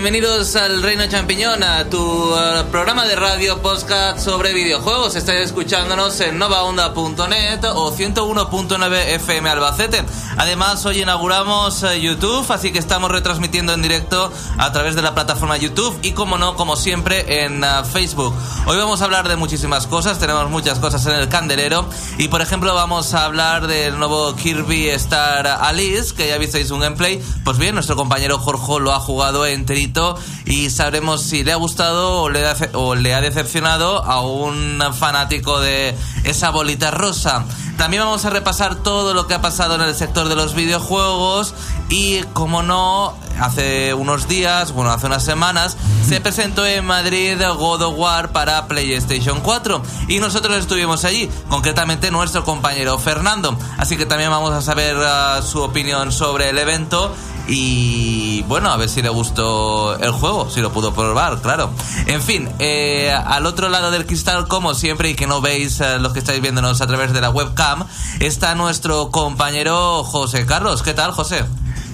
[0.00, 2.32] Bienvenidos al Reino Champiñón, a tu
[2.78, 5.16] programa de radio podcast sobre videojuegos.
[5.16, 10.04] Estáis escuchándonos en novaonda.net o 101.9 FM Albacete.
[10.36, 15.12] Además, hoy inauguramos uh, YouTube, así que estamos retransmitiendo en directo a través de la
[15.12, 18.32] plataforma YouTube y, como no, como siempre, en uh, Facebook.
[18.66, 21.84] Hoy vamos a hablar de muchísimas cosas, tenemos muchas cosas en el candelero
[22.16, 26.78] y, por ejemplo, vamos a hablar del nuevo Kirby Star Alice, que ya visteis un
[26.78, 27.20] gameplay.
[27.44, 32.22] Pues bien, nuestro compañero Jorge lo ha jugado enterito y sabremos si le ha gustado
[32.22, 37.44] o le ha, o le ha decepcionado a un fanático de esa bolita rosa.
[37.76, 41.54] También vamos a repasar todo lo que ha pasado en el sector de los videojuegos
[41.88, 45.76] y, como no, hace unos días, bueno, hace unas semanas,
[46.06, 52.10] se presentó en Madrid God of War para PlayStation 4 y nosotros estuvimos allí, concretamente
[52.10, 53.56] nuestro compañero Fernando.
[53.78, 57.14] Así que también vamos a saber uh, su opinión sobre el evento
[57.48, 61.70] y bueno, a ver si le gustó el juego, si lo pudo probar, claro.
[62.06, 65.98] En fin, eh, al otro lado del cristal, como siempre, y que no veis eh,
[65.98, 67.86] los que estáis viéndonos a través de la webcam,
[68.20, 70.82] está nuestro compañero José Carlos.
[70.82, 71.44] ¿Qué tal, José?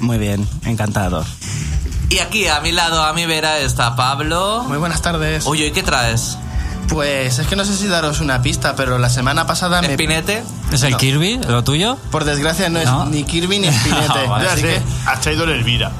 [0.00, 1.24] Muy bien, encantado.
[2.10, 4.64] Y aquí a mi lado, a mi vera, está Pablo.
[4.66, 5.46] Muy buenas tardes.
[5.46, 6.36] Oye, ¿y qué traes?
[6.88, 9.88] Pues es que no sé si daros una pista, pero la semana pasada me...
[9.92, 10.42] ¿Espinete?
[10.72, 10.96] ¿Es el No.
[10.98, 11.96] Kirby, lo tuyo?
[12.10, 13.04] Por desgracia no, ¿No?
[13.04, 14.06] es ni Kirby ni Spinete.
[14.08, 14.44] Ah, vale.
[14.46, 14.82] Ya así que...
[15.06, 15.90] has traído el Elvira.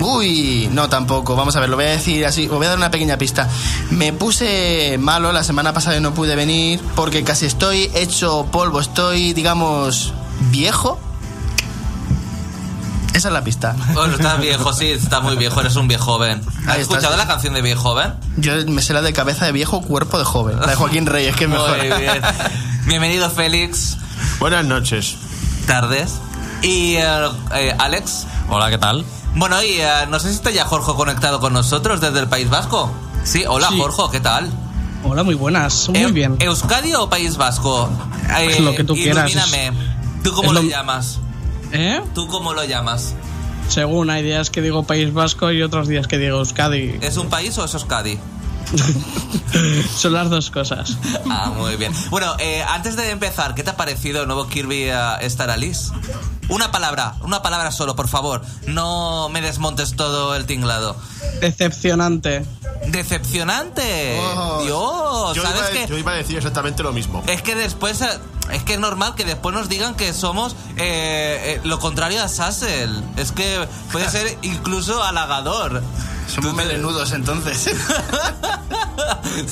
[0.00, 1.36] Uy, no tampoco.
[1.36, 2.46] Vamos a ver, lo voy a decir así.
[2.46, 3.48] Os voy a dar una pequeña pista.
[3.90, 8.80] Me puse malo la semana pasada y no pude venir porque casi estoy hecho polvo.
[8.80, 10.12] Estoy, digamos,
[10.50, 10.98] viejo.
[13.14, 13.74] Esa es la pista.
[13.94, 16.42] Bueno, está viejo, sí, está muy viejo, eres un viejo joven.
[16.46, 17.18] ¿Has Ahí está, escuchado sí.
[17.18, 18.14] la canción de viejo joven?
[18.36, 20.58] Yo me sé la de cabeza de viejo, cuerpo de joven.
[20.60, 21.78] La de Joaquín Reyes, que es mejor.
[21.78, 22.20] Muy bien.
[22.86, 23.96] Bienvenido, Félix.
[24.40, 25.14] Buenas noches.
[25.66, 26.14] Tardes.
[26.62, 27.04] Y eh,
[27.54, 28.26] eh, Alex.
[28.50, 29.04] Hola, ¿qué tal?
[29.36, 32.50] Bueno, y eh, no sé si está ya Jorge conectado con nosotros desde el País
[32.50, 32.92] Vasco.
[33.22, 33.78] Sí, hola Sí.
[33.78, 34.50] Jorge, ¿qué tal?
[35.04, 35.88] Hola, muy buenas.
[35.88, 36.36] Muy bien.
[36.40, 37.88] ¿Euskadi o País Vasco?
[38.38, 39.30] Eh, Pues lo que tú quieras.
[39.30, 39.72] Ilumíname.
[40.24, 41.18] ¿Tú cómo lo, lo- llamas?
[41.74, 42.00] ¿Eh?
[42.14, 43.14] ¿Tú cómo lo llamas?
[43.68, 46.98] Según hay días que digo País Vasco y otros días que digo Euskadi.
[47.00, 48.18] ¿Es un país o es Euskadi?
[49.96, 50.96] Son las dos cosas.
[51.28, 51.92] Ah, muy bien.
[52.10, 55.92] Bueno, eh, antes de empezar, ¿qué te ha parecido el nuevo Kirby uh, Star Alice?
[56.48, 58.42] Una palabra, una palabra solo, por favor.
[58.66, 60.96] No me desmontes todo el tinglado.
[61.40, 62.44] Decepcionante.
[62.88, 64.18] Decepcionante.
[64.20, 64.60] Oh.
[64.62, 65.86] Dios, Yo ¿sabes iba, qué?
[65.88, 67.22] yo iba a decir exactamente lo mismo.
[67.26, 68.02] Es que después,
[68.52, 72.28] es que es normal que después nos digan que somos eh, eh, lo contrario a
[72.28, 73.02] Sassel.
[73.16, 75.82] Es que puede ser incluso halagador.
[76.32, 77.70] Somos melenudos entonces.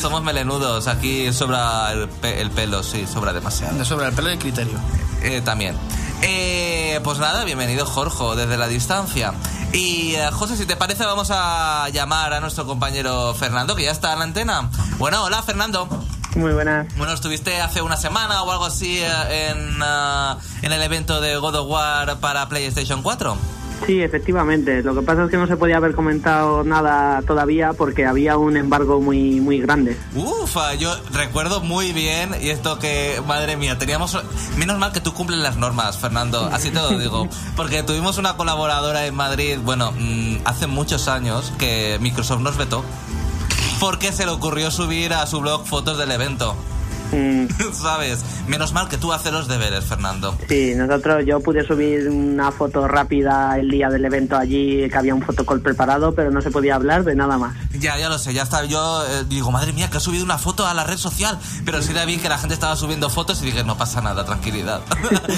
[0.01, 3.75] Somos melenudos, aquí sobra el, pe- el pelo, sí, sobra demasiado.
[3.77, 4.75] No sobra el pelo y el criterio.
[5.23, 5.77] Eh, también.
[6.23, 9.35] Eh, pues nada, bienvenido Jorge desde la distancia.
[9.73, 13.91] Y eh, José, si te parece, vamos a llamar a nuestro compañero Fernando, que ya
[13.91, 14.71] está en la antena.
[14.99, 15.89] Bueno, hola Fernando.
[16.37, 16.87] Muy buenas.
[16.97, 21.37] Bueno, estuviste hace una semana o algo así eh, en, ah, en el evento de
[21.37, 23.37] God of War para PlayStation 4.
[23.87, 24.83] Sí, efectivamente.
[24.83, 28.57] Lo que pasa es que no se podía haber comentado nada todavía porque había un
[28.57, 29.97] embargo muy muy grande.
[30.15, 34.17] Ufa, yo recuerdo muy bien y esto que, madre mía, teníamos...
[34.57, 37.29] Menos mal que tú cumples las normas, Fernando, así te lo digo.
[37.57, 42.85] Porque tuvimos una colaboradora en Madrid, bueno, mm, hace muchos años que Microsoft nos vetó
[43.81, 46.55] porque se le ocurrió subir a su blog fotos del evento.
[47.13, 48.25] Mm, ¿Sabes?
[48.49, 50.37] Menos mal que tú haces los deberes, Fernando.
[50.49, 55.15] sí, nosotros yo pude subir una foto rápida el día del evento allí que había
[55.15, 57.55] un fotocall preparado, pero no se podía hablar de nada más.
[57.79, 58.65] Ya, ya lo sé, ya está.
[58.65, 61.39] Yo eh, digo, madre mía, que ha subido una foto a la red social.
[61.65, 64.25] Pero sí la vi que la gente estaba subiendo fotos y dije, no pasa nada,
[64.25, 64.81] tranquilidad.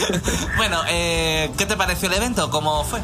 [0.56, 2.50] bueno, eh, ¿qué te pareció el evento?
[2.50, 3.00] ¿Cómo fue?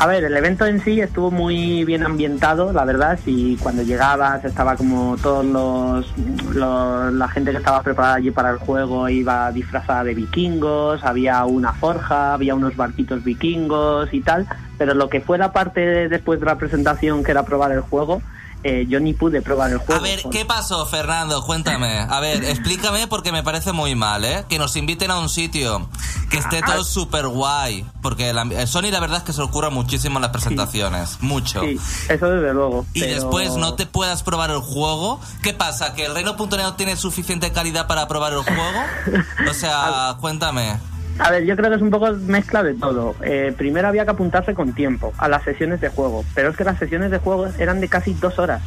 [0.00, 4.44] A ver, el evento en sí estuvo muy bien ambientado, la verdad, y cuando llegabas
[4.44, 6.06] estaba como todos los,
[6.54, 11.44] los- la gente que estaba preparada allí para el juego iba disfrazada de vikingos, había
[11.46, 14.46] una forja, había unos barquitos vikingos y tal,
[14.78, 17.80] pero lo que fue la parte de- después de la presentación que era probar el
[17.80, 18.22] juego,
[18.64, 20.00] eh, yo ni pude probar el juego.
[20.00, 21.42] A ver, ¿qué pasó, Fernando?
[21.44, 21.98] Cuéntame.
[22.00, 24.44] A ver, explícame porque me parece muy mal, ¿eh?
[24.48, 25.88] Que nos inviten a un sitio,
[26.30, 27.84] que esté todo súper guay.
[28.02, 31.18] Porque la, el Sony la verdad es que se le ocurre muchísimo en las presentaciones.
[31.20, 31.60] Mucho.
[31.60, 31.78] Sí,
[32.08, 32.86] eso desde luego.
[32.94, 35.20] Y pero- después no te puedas probar el juego.
[35.42, 35.94] ¿Qué pasa?
[35.94, 38.82] ¿Que el Reino.net no tiene suficiente calidad para probar el juego?
[39.50, 40.78] O sea, cuéntame.
[41.18, 43.14] A ver, yo creo que es un poco mezcla de todo.
[43.22, 46.64] Eh, primero había que apuntarse con tiempo a las sesiones de juego, pero es que
[46.64, 48.62] las sesiones de juego eran de casi dos horas.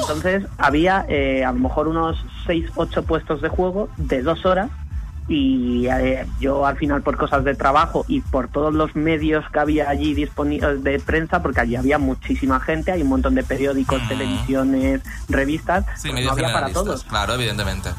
[0.00, 4.70] Entonces había eh, a lo mejor unos 6, 8 puestos de juego de dos horas
[5.26, 9.58] y eh, yo al final por cosas de trabajo y por todos los medios que
[9.60, 14.02] había allí disponibles de prensa, porque allí había muchísima gente, hay un montón de periódicos,
[14.02, 14.08] Mm.
[14.08, 17.04] televisiones, revistas, Sí, pues no había para todos.
[17.04, 17.90] Claro, evidentemente.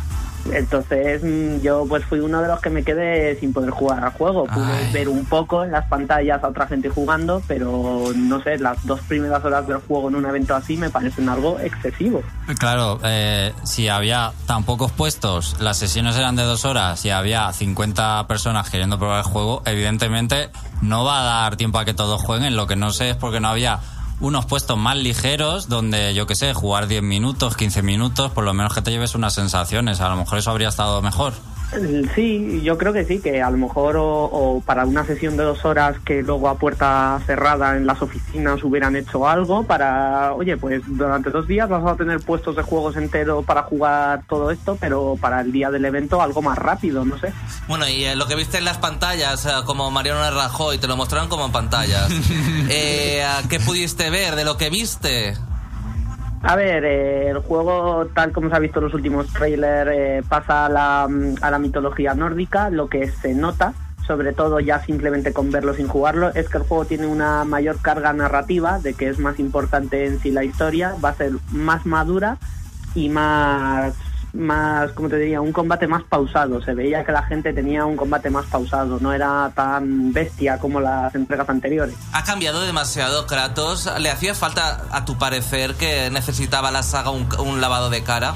[0.52, 4.12] Entonces mm, yo pues fui uno de los que me quedé sin poder jugar al
[4.12, 4.46] juego.
[4.46, 4.94] Pude Ay.
[4.94, 9.02] ver un poco en las pantallas a otra gente jugando, pero no sé, las dos
[9.02, 12.22] primeras horas del juego en un evento así me parecen algo excesivo.
[12.60, 17.52] Claro, eh, si había tan pocos puestos, las sesiones eran de dos horas y había
[17.52, 20.50] 50 personas queriendo probar el juego, evidentemente
[20.82, 22.56] no va a dar tiempo a que todos jueguen.
[22.56, 23.80] Lo que no sé es porque no había
[24.22, 28.54] unos puestos más ligeros donde, yo qué sé, jugar 10 minutos, 15 minutos, por lo
[28.54, 30.00] menos que te lleves unas sensaciones.
[30.00, 31.34] A lo mejor eso habría estado mejor.
[32.16, 35.44] Sí, yo creo que sí, que a lo mejor o, o para una sesión de
[35.44, 40.58] dos horas que luego a puerta cerrada en las oficinas hubieran hecho algo para, oye,
[40.58, 44.78] pues durante dos días vas a tener puestos de juegos enteros para jugar todo esto,
[44.80, 47.34] pero para el día del evento algo más rápido, no sé.
[47.68, 50.98] Bueno, y eh, lo que viste en las pantallas, eh, como Mariano Rajoy, te lo
[50.98, 52.12] mostraron como en pantallas.
[52.74, 55.36] Eh, ¿Qué pudiste ver de lo que viste?
[56.44, 60.24] A ver, eh, el juego, tal como se ha visto en los últimos trailers, eh,
[60.28, 62.70] pasa a la, mm, a la mitología nórdica.
[62.72, 63.74] Lo que se nota,
[64.08, 67.80] sobre todo ya simplemente con verlo sin jugarlo, es que el juego tiene una mayor
[67.82, 71.86] carga narrativa, de que es más importante en sí la historia, va a ser más
[71.86, 72.38] madura
[72.96, 73.94] y más,
[74.34, 76.62] más, como te diría, un combate más pausado.
[76.62, 80.80] Se veía que la gente tenía un combate más pausado, no era tan bestia como
[80.80, 81.96] las entregas anteriores.
[82.14, 83.90] Ha cambiado demasiado Kratos.
[84.00, 88.36] ¿Le hacía falta, a tu parecer, que necesitaba la saga un, un lavado de cara?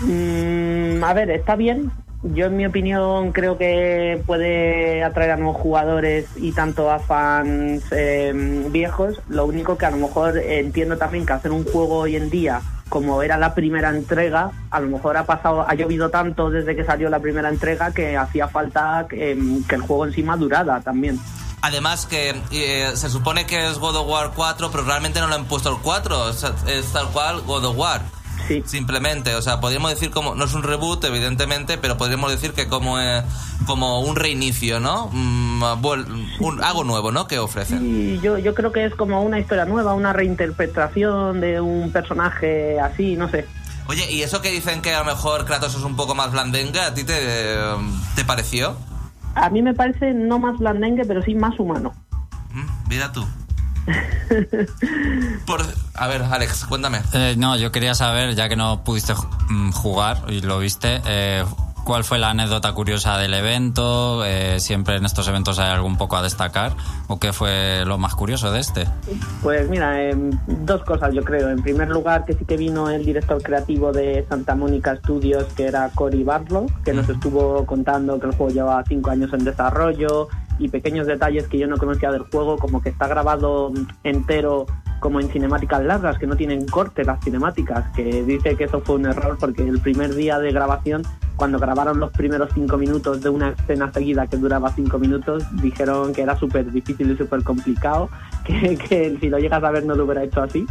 [0.00, 1.92] Mm, a ver, está bien.
[2.32, 7.84] Yo, en mi opinión, creo que puede atraer a nuevos jugadores y tanto a fans
[7.90, 8.32] eh,
[8.70, 9.20] viejos.
[9.28, 12.62] Lo único que a lo mejor entiendo también que hacer un juego hoy en día,
[12.94, 16.84] como era la primera entrega, a lo mejor ha pasado, ha llovido tanto desde que
[16.84, 19.36] salió la primera entrega que hacía falta que,
[19.68, 21.18] que el juego en sí madurara también.
[21.60, 25.34] Además que eh, se supone que es God of War 4, pero realmente no lo
[25.34, 26.28] han puesto el 4.
[26.28, 28.02] Es, es tal cual God of War.
[28.48, 28.62] Sí.
[28.66, 32.68] Simplemente, o sea, podríamos decir como, no es un reboot, evidentemente, pero podríamos decir que
[32.68, 33.22] como, eh,
[33.66, 35.08] como un reinicio, ¿no?
[35.12, 35.62] Mm,
[36.40, 37.26] un, algo nuevo, ¿no?
[37.26, 37.84] Que ofrecen.
[37.84, 42.78] Y yo, yo creo que es como una historia nueva, una reinterpretación de un personaje
[42.80, 43.46] así, no sé.
[43.86, 46.86] Oye, ¿y eso que dicen que a lo mejor Kratos es un poco más blandenga,
[46.86, 47.14] a ti te,
[48.16, 48.76] te pareció?
[49.34, 51.92] A mí me parece no más blandengue, pero sí más humano.
[52.52, 53.26] Mm, Mira tú.
[55.46, 55.62] Por,
[55.94, 57.00] a ver, Alex, cuéntame.
[57.12, 59.14] Eh, no, yo quería saber, ya que no pudiste
[59.48, 61.44] mm, jugar y lo viste, eh,
[61.84, 64.24] ¿cuál fue la anécdota curiosa del evento?
[64.24, 66.72] Eh, ¿Siempre en estos eventos hay algo un poco a destacar?
[67.06, 68.86] ¿O qué fue lo más curioso de este?
[69.42, 71.50] Pues mira, em, dos cosas yo creo.
[71.50, 75.66] En primer lugar, que sí que vino el director creativo de Santa Mónica Studios, que
[75.66, 80.28] era Cory Barlow, que nos estuvo contando que el juego lleva cinco años en desarrollo
[80.58, 83.72] y pequeños detalles que yo no conocía del juego, como que está grabado
[84.04, 84.66] entero
[85.04, 88.94] como en cinemáticas largas, que no tienen corte las cinemáticas, que dice que eso fue
[88.94, 91.02] un error porque el primer día de grabación,
[91.36, 96.14] cuando grabaron los primeros cinco minutos de una escena seguida que duraba cinco minutos, dijeron
[96.14, 98.08] que era súper difícil y súper complicado,
[98.46, 100.66] que, si lo llegas a ver no lo hubiera hecho así.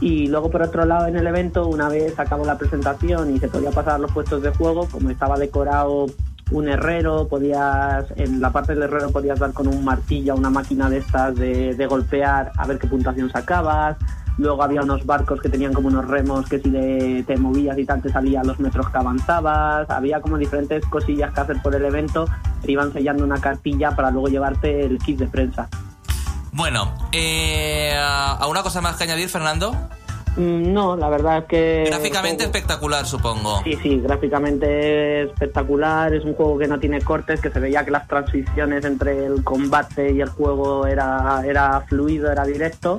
[0.00, 3.48] Y luego por otro lado en el evento, una vez acabó la presentación y se
[3.48, 6.06] podía pasar los puestos de juego, como estaba decorado
[6.52, 10.50] un herrero, podías, en la parte del herrero podías dar con un martillo a una
[10.50, 13.96] máquina de estas de, de golpear a ver qué puntuación sacabas.
[14.38, 17.86] Luego había unos barcos que tenían como unos remos que si de- te movías y
[17.86, 19.88] tal te salían los metros que avanzabas.
[19.90, 22.26] Había como diferentes cosillas que hacer por el evento.
[22.62, 25.68] Te iban sellando una cartilla para luego llevarte el kit de prensa.
[26.52, 29.74] Bueno, eh, ¿a una cosa más que añadir, Fernando?
[30.36, 31.84] Mm, No, la verdad es que...
[31.86, 33.62] Gráficamente juego- espectacular, supongo.
[33.64, 37.90] Sí, sí, gráficamente espectacular, es un juego que no tiene cortes, que se veía que
[37.90, 42.98] las transiciones entre el combate y el juego era, era fluido, era directo.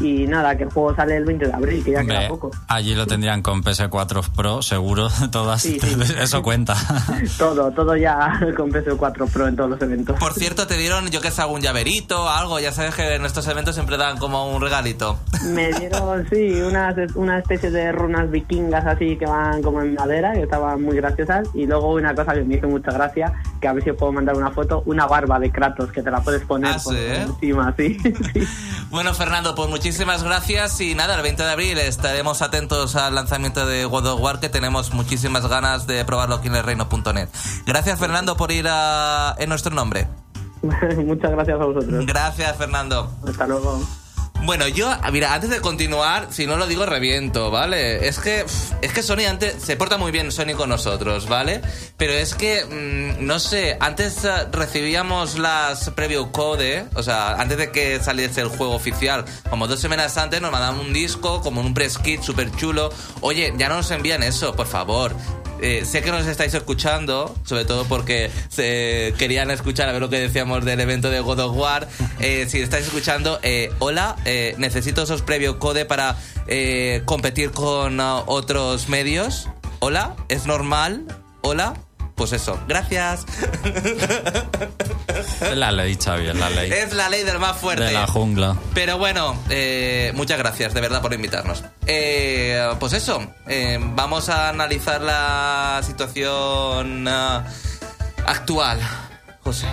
[0.00, 2.50] Y nada, que el juego sale el 20 de abril, que ya queda Hombre, poco.
[2.68, 5.62] allí lo tendrían con PS4 Pro, seguro, todas.
[5.62, 5.96] Sí, sí.
[6.20, 6.74] Eso cuenta.
[7.38, 10.18] Todo, todo ya con PS4 Pro en todos los eventos.
[10.18, 12.58] Por cierto, te dieron, yo que sé, algún llaverito, algo.
[12.60, 15.18] Ya sabes que en estos eventos siempre dan como un regalito.
[15.48, 20.32] Me dieron, sí, una, una especie de runas vikingas así que van como en madera,
[20.32, 21.48] que estaban muy graciosas.
[21.54, 24.12] Y luego una cosa que me hizo mucha gracia, que a ver si os puedo
[24.12, 27.00] mandar una foto, una barba de Kratos, que te la puedes poner Ah, por ¿sí?
[27.06, 27.98] encima, sí.
[28.34, 28.46] sí.
[28.90, 30.80] Bueno, Fernando, pues muchísimas gracias.
[30.80, 34.48] Y nada, el 20 de abril estaremos atentos al lanzamiento de God of War, que
[34.48, 37.28] tenemos muchísimas ganas de probarlo aquí en el reino.net.
[37.66, 40.06] Gracias, Fernando, por ir a, en nuestro nombre.
[40.62, 42.06] Muchas gracias a vosotros.
[42.06, 43.10] Gracias, Fernando.
[43.26, 43.80] Hasta luego.
[44.42, 48.08] Bueno, yo, mira, antes de continuar, si no lo digo, reviento, ¿vale?
[48.08, 48.44] Es que,
[48.80, 51.60] es que Sony antes se porta muy bien Sony con nosotros, ¿vale?
[51.98, 57.58] Pero es que, mm, no sé, antes eh, recibíamos las preview code, o sea, antes
[57.58, 61.60] de que saliese el juego oficial, como dos semanas antes nos mandaban un disco, como
[61.60, 62.90] un press kit súper chulo.
[63.20, 65.14] Oye, ya no nos envían eso, por favor.
[65.62, 70.08] Eh, sé que nos estáis escuchando, sobre todo porque se querían escuchar a ver lo
[70.08, 71.88] que decíamos del evento de God of War.
[72.20, 76.16] Eh, si estáis escuchando, eh, hola, eh, necesito esos previo code para
[76.48, 79.48] eh, competir con uh, otros medios.
[79.78, 81.06] Hola, es normal.
[81.40, 81.74] Hola,
[82.20, 83.24] pues eso, gracias.
[85.40, 86.70] Es la ley, Xavi, es la ley.
[86.70, 87.84] es la ley del más fuerte.
[87.84, 88.56] De la jungla.
[88.74, 91.64] Pero bueno, eh, muchas gracias de verdad por invitarnos.
[91.86, 97.46] Eh, pues eso, eh, vamos a analizar la situación ah,
[98.26, 98.80] actual.
[99.42, 99.66] José.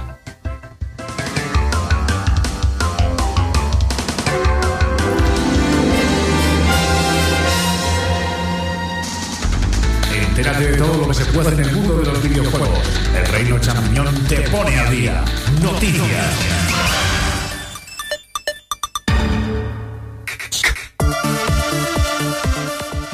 [10.38, 12.80] Entérate de todo lo que se puede en el mundo de los videojuegos.
[13.16, 15.26] El Reino Champiñón te pone al día.
[15.64, 16.28] Noticias.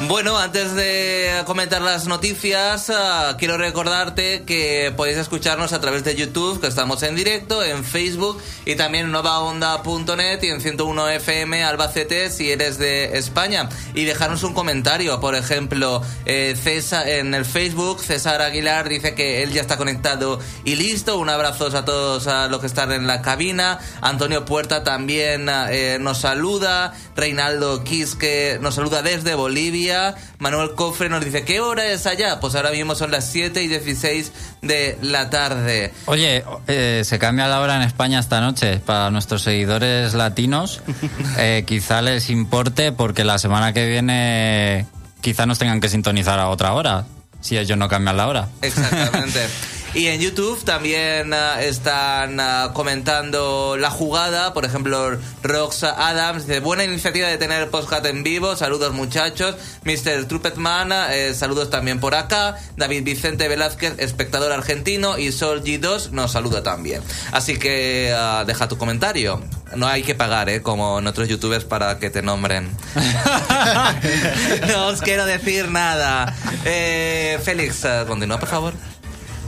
[0.06, 6.14] Bueno, antes de comentar las noticias, ah, quiero recordarte que podéis escucharnos a través de
[6.14, 11.64] YouTube, que estamos en directo, en Facebook y también en novaonda.net y en 101 FM
[11.64, 13.68] Albacete si eres de España.
[13.94, 19.42] Y dejarnos un comentario, por ejemplo, eh, César, en el Facebook, César Aguilar dice que
[19.42, 21.18] él ya está conectado y listo.
[21.18, 23.78] Un abrazo a todos a los que están en la cabina.
[24.00, 26.94] Antonio Puerta también eh, nos saluda.
[27.16, 30.14] Reinaldo Quisque nos saluda desde Bolivia.
[30.38, 32.40] Manuel Cofre nos dice, ¿qué hora es allá?
[32.40, 35.92] Pues ahora mismo son las 7 y 16 de la tarde.
[36.06, 40.82] Oye, eh, se cambia la hora en España esta noche para nuestros seguidores latinos.
[41.36, 44.86] Eh, quizá les importe porque la semana que viene
[45.20, 47.06] quizá nos tengan que sintonizar a otra hora
[47.40, 48.48] si ellos no cambian la hora.
[48.62, 49.40] Exactamente.
[49.94, 54.52] Y en YouTube también ah, están ah, comentando la jugada.
[54.52, 58.56] Por ejemplo, Rox Adams dice: Buena iniciativa de tener podcast en vivo.
[58.56, 59.54] Saludos, muchachos.
[59.84, 60.24] Mr.
[60.26, 62.56] Truppetman, eh, saludos también por acá.
[62.76, 65.16] David Vicente Velázquez, espectador argentino.
[65.16, 67.00] Y Sol G2 nos saluda también.
[67.30, 69.40] Así que ah, deja tu comentario.
[69.76, 70.60] No hay que pagar, ¿eh?
[70.60, 72.68] Como en otros youtubers para que te nombren.
[74.68, 76.34] no os quiero decir nada.
[76.64, 78.93] Eh, Félix, ah, continúa, por favor.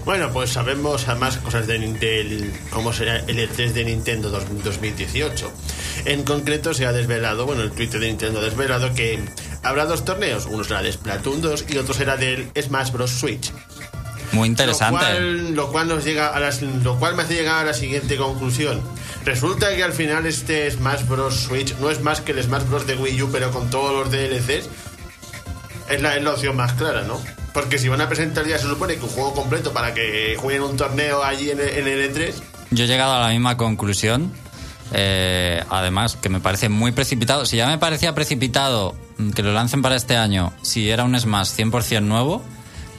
[0.06, 5.52] Bueno, pues sabemos además cosas de cómo será el E3 de Nintendo 2018.
[6.04, 9.18] En concreto se ha desvelado, bueno, el Twitter de Nintendo ha desvelado que
[9.64, 13.10] habrá dos torneos, uno será de Splatoon 2 y otro será del Smash Bros.
[13.10, 13.52] Switch.
[14.30, 14.94] Muy interesante.
[14.94, 17.74] Lo cual, lo cual nos llega a las, lo cual me hace llegar a la
[17.74, 18.80] siguiente conclusión.
[19.24, 21.34] Resulta que al final este Smash Bros.
[21.34, 22.86] Switch no es más que el Smash Bros.
[22.86, 24.68] de Wii U, pero con todos los DLCs.
[25.90, 27.20] Es la, es la opción más clara, ¿no?
[27.56, 30.62] Porque si van a presentar ya se supone que un juego completo para que jueguen
[30.62, 32.34] un torneo allí en el, en el E3.
[32.70, 34.30] Yo he llegado a la misma conclusión.
[34.92, 37.46] eh, además, que me parece muy precipitado.
[37.46, 38.94] Si ya me parecía precipitado
[39.34, 42.42] que lo lancen para este año, si era un Smash 100% nuevo,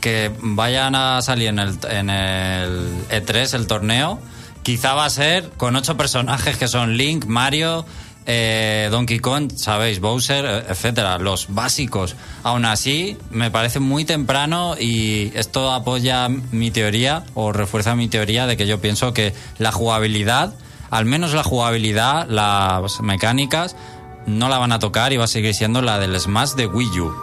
[0.01, 4.19] que vayan a salir en el, en el E3, el torneo,
[4.63, 7.85] quizá va a ser con ocho personajes que son Link, Mario,
[8.29, 12.15] eh, Donkey Kong, sabéis, Bowser, eh, etcétera, los básicos.
[12.43, 18.45] Aún así, me parece muy temprano y esto apoya mi teoría o refuerza mi teoría
[18.45, 20.53] de que yo pienso que la jugabilidad,
[20.91, 23.77] al menos la jugabilidad, las mecánicas,
[24.25, 26.99] no la van a tocar y va a seguir siendo la del Smash de Wii
[26.99, 27.13] U.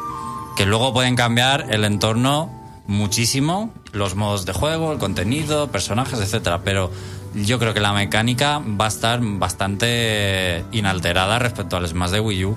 [0.57, 2.51] Que luego pueden cambiar el entorno
[2.87, 6.91] muchísimo, los modos de juego, el contenido, personajes, etcétera, pero
[7.35, 12.45] yo creo que la mecánica va a estar bastante inalterada respecto al Smash de Wii
[12.45, 12.57] U.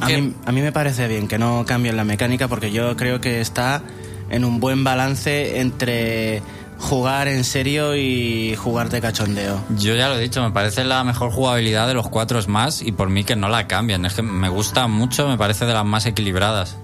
[0.00, 3.20] A mí, a mí me parece bien que no cambien la mecánica porque yo creo
[3.20, 3.82] que está
[4.30, 6.42] en un buen balance entre
[6.78, 9.62] jugar en serio y jugar de cachondeo.
[9.78, 12.92] Yo ya lo he dicho, me parece la mejor jugabilidad de los cuatro Smash y
[12.92, 14.04] por mí que no la cambien.
[14.04, 16.76] Es que me gusta mucho, me parece de las más equilibradas.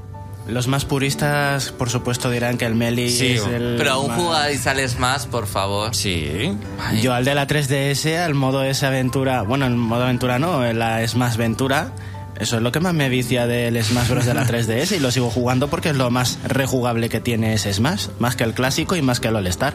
[0.48, 3.76] Los más puristas, por supuesto, dirán que el Melee Sí, es el.
[3.78, 5.94] Pero aún más- jugáis al Smash, por favor.
[5.94, 6.52] Sí.
[7.02, 11.06] Yo al de la 3DS, al modo esa aventura, bueno, el modo aventura no, la
[11.06, 11.92] Smash Ventura,
[12.40, 14.24] eso es lo que más me vicia del Smash Bros.
[14.26, 17.72] de la 3DS y lo sigo jugando porque es lo más rejugable que tiene ese
[17.72, 19.74] Smash, más que el clásico y más que el All Star.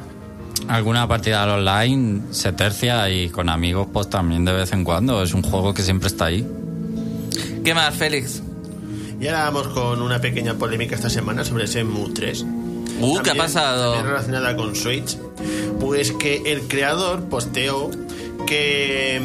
[0.67, 5.21] Alguna partida al online se tercia y con amigos pues también de vez en cuando.
[5.21, 6.45] Es un juego que siempre está ahí.
[7.63, 8.41] ¿Qué más, Félix?
[9.19, 12.45] Y ahora vamos con una pequeña polémica esta semana sobre Shenmue 3.
[13.01, 14.01] Uh, ¿qué ha pasado?
[14.03, 15.17] Relacionada con Switch.
[15.79, 17.89] Pues que el creador posteó
[18.47, 19.21] que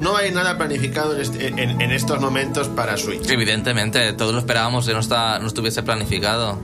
[0.00, 3.28] no hay nada planificado en, este- en- en estos momentos para Switch.
[3.30, 6.58] Evidentemente, todos lo esperábamos que no, está, no estuviese planificado.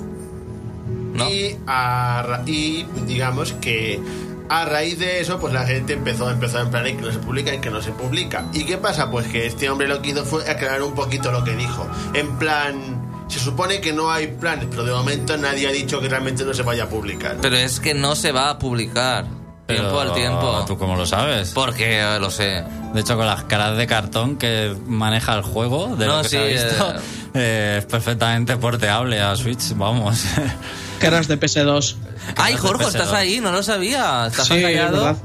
[1.14, 1.28] ¿No?
[1.30, 4.00] Y, a ra- y digamos que
[4.48, 7.18] a raíz de eso, pues la gente empezó, empezó en plan, "Ay, que no se
[7.18, 8.44] publica y que no se publica.
[8.52, 9.10] ¿Y qué pasa?
[9.10, 11.86] Pues que este hombre lo que hizo fue aclarar un poquito lo que dijo.
[12.12, 16.08] En plan, se supone que no hay planes, pero de momento nadie ha dicho que
[16.08, 17.36] realmente no se vaya a publicar.
[17.40, 19.24] Pero es que no se va a publicar.
[19.66, 20.62] Tiempo al tiempo.
[20.66, 21.52] ¿Tú cómo lo sabes?
[21.54, 22.62] Porque eh, lo sé.
[22.92, 26.28] De hecho, con las caras de cartón que maneja el juego, de No, lo que
[26.28, 26.98] se ha sí, visto, eh.
[27.32, 30.22] eh, es perfectamente porteable a Switch, vamos.
[30.98, 31.96] Caras de PS2.
[32.36, 32.88] Ay, Jorge, PS2.
[32.88, 34.26] estás ahí, no lo sabía.
[34.28, 34.92] Estás Sí, es callado.
[35.04, 35.16] verdad.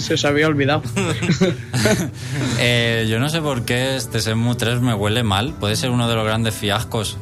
[0.00, 0.82] Se os había olvidado.
[2.58, 5.52] Eh, yo no sé por qué este Shenmue 3 me huele mal.
[5.54, 7.16] Puede ser uno de los grandes fiascos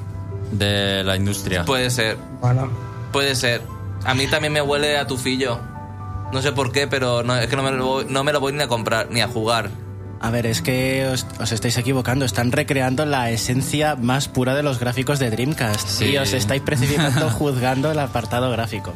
[0.52, 1.64] de la industria.
[1.64, 2.70] Puede ser, bueno.
[3.12, 3.62] puede ser.
[4.04, 5.58] A mí también me huele a tufillo.
[6.32, 8.40] No sé por qué, pero no, es que no me, lo voy, no me lo
[8.40, 9.70] voy ni a comprar, ni a jugar.
[10.22, 12.26] A ver, es que os, os estáis equivocando.
[12.26, 15.88] Están recreando la esencia más pura de los gráficos de Dreamcast.
[15.88, 16.04] Sí.
[16.10, 18.92] Y os estáis precipitando juzgando el apartado gráfico.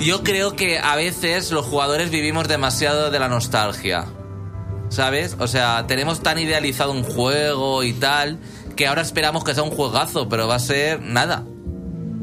[0.00, 4.04] Yo creo que a veces los jugadores vivimos demasiado de la nostalgia.
[4.90, 5.36] ¿Sabes?
[5.38, 8.38] O sea, tenemos tan idealizado un juego y tal
[8.76, 11.44] que ahora esperamos que sea un juegazo, pero va a ser nada.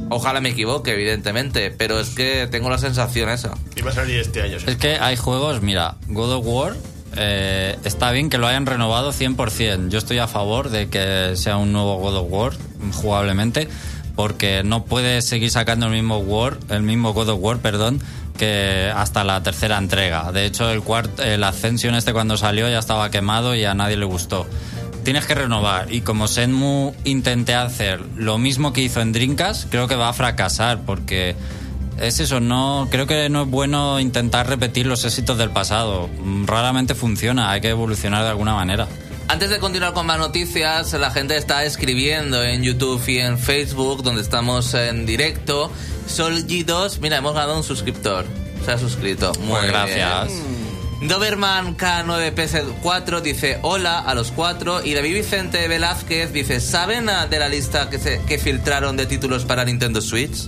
[0.10, 3.54] Ojalá me equivoque, evidentemente, pero es que tengo la sensación esa.
[3.76, 4.60] Y va a salir este año.
[4.60, 4.66] sí.
[4.68, 6.76] Es que hay juegos, mira, God of War
[7.18, 9.90] eh, está bien que lo hayan renovado 100%.
[9.90, 12.54] Yo estoy a favor de que sea un nuevo God of War
[12.94, 13.68] jugablemente
[14.16, 18.02] porque no puedes seguir sacando el mismo War, el mismo God of War, perdón,
[18.38, 20.32] que hasta la tercera entrega.
[20.32, 23.98] De hecho, el cuart, el Ascension este cuando salió ya estaba quemado y a nadie
[23.98, 24.48] le gustó.
[25.04, 29.88] Tienes que renovar y como Senmu intenté hacer lo mismo que hizo en Dreamcast, creo
[29.88, 31.36] que va a fracasar porque
[32.00, 36.10] es eso, no creo que no es bueno intentar repetir los éxitos del pasado.
[36.20, 38.88] Mm, Raramente funciona, hay que evolucionar de alguna manera.
[39.30, 44.02] Antes de continuar con más noticias, la gente está escribiendo en YouTube y en Facebook,
[44.02, 45.70] donde estamos en directo.
[46.08, 48.26] Sol G2, mira, hemos ganado un suscriptor.
[48.64, 49.34] Se ha suscrito.
[49.42, 50.28] Muy Pues gracias.
[50.28, 51.10] bien.
[51.10, 57.38] Doberman K9PS4 dice hola a los cuatro y David Vicente Velázquez dice ¿saben ah, de
[57.38, 60.48] la lista que, se, que filtraron de títulos para Nintendo Switch?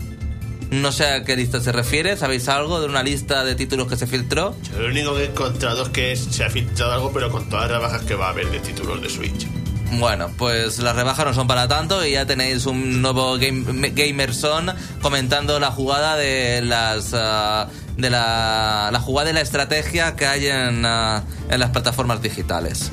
[0.72, 3.98] No sé a qué lista se refiere, ¿sabéis algo de una lista de títulos que
[3.98, 4.56] se filtró?
[4.72, 7.70] Yo lo único que he encontrado es que se ha filtrado algo, pero con todas
[7.70, 9.48] las rebajas que va a haber de títulos de Switch.
[9.94, 14.72] Bueno, pues las rebajas no son para tanto y ya tenéis un nuevo game, Gamerson
[15.02, 20.46] comentando la jugada de las ah, de la, la jugada y la estrategia que hay
[20.46, 22.92] en, ah, en las plataformas digitales.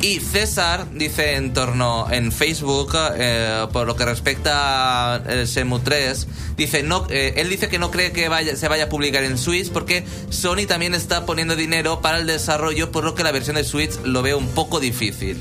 [0.00, 6.28] Y César dice en torno en Facebook, eh, por lo que respecta al Semu 3,
[6.56, 9.70] dice no, eh, él dice que no cree que se vaya a publicar en Switch
[9.70, 13.64] porque Sony también está poniendo dinero para el desarrollo, por lo que la versión de
[13.64, 15.40] Switch lo veo un poco difícil.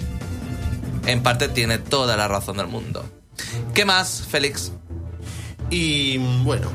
[1.05, 3.05] En parte tiene toda la razón del mundo.
[3.73, 4.71] ¿Qué más, Félix?
[5.69, 6.71] Y bueno,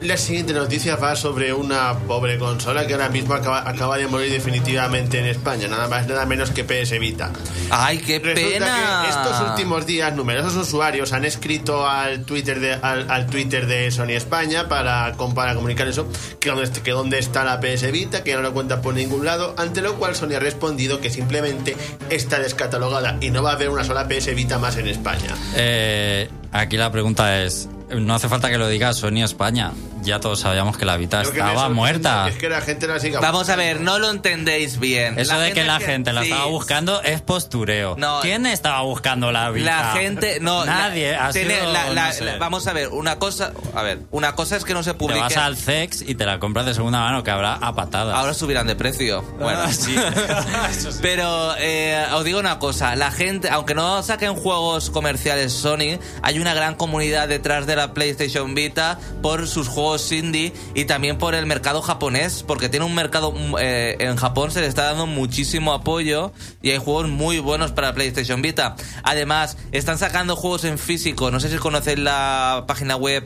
[0.00, 4.30] la siguiente noticia va sobre una pobre consola que ahora mismo acaba, acaba de morir
[4.30, 7.30] definitivamente en España, nada más nada menos que PS Vita.
[7.70, 9.02] ¡Ay, qué Resulta pena!
[9.02, 13.90] que estos últimos días numerosos usuarios han escrito al Twitter de, al, al Twitter de
[13.90, 16.06] Sony España para, para comunicar eso,
[16.40, 19.54] que dónde, que dónde está la PS Vita, que no lo cuenta por ningún lado,
[19.58, 21.76] ante lo cual Sony ha respondido que simplemente
[22.10, 25.34] está descatalogada y no va a haber una sola PS Vita más en España.
[25.54, 29.72] Eh, aquí la pregunta es, no hace falta que lo diga Sony España.
[30.08, 32.28] Ya todos sabíamos que la Vita que estaba muerta.
[32.28, 35.18] Es que la gente la siga Vamos a ver, no lo entendéis bien.
[35.18, 37.94] Eso de que la que- gente la sí, estaba buscando es postureo.
[37.98, 38.20] No.
[38.22, 39.66] ¿Quién estaba buscando la Vita?
[39.82, 41.12] La gente, no, Nadie.
[41.12, 42.24] la- ha tiene- sido, la- la- no sé.
[42.24, 44.98] la- vamos a ver, una cosa, a ver, una cosa es que no se Te
[44.98, 45.20] publique.
[45.20, 48.14] vas al CEX y te la compras de segunda mano, que habrá a patadas.
[48.16, 49.22] Ahora subirán de precio.
[49.38, 49.94] Bueno, Ah, sí.
[50.70, 50.98] Eso sí.
[51.02, 56.38] Pero eh, os digo una cosa, la gente, aunque no saquen juegos comerciales Sony, hay
[56.38, 61.34] una gran comunidad detrás de la PlayStation Vita por sus juegos indie y también por
[61.34, 65.06] el mercado japonés, porque tiene un mercado mm, eh, en Japón se le está dando
[65.06, 66.32] muchísimo apoyo
[66.62, 68.76] y hay juegos muy buenos para PlayStation Vita.
[69.02, 73.24] Además, están sacando juegos en físico, no sé si conocéis la página web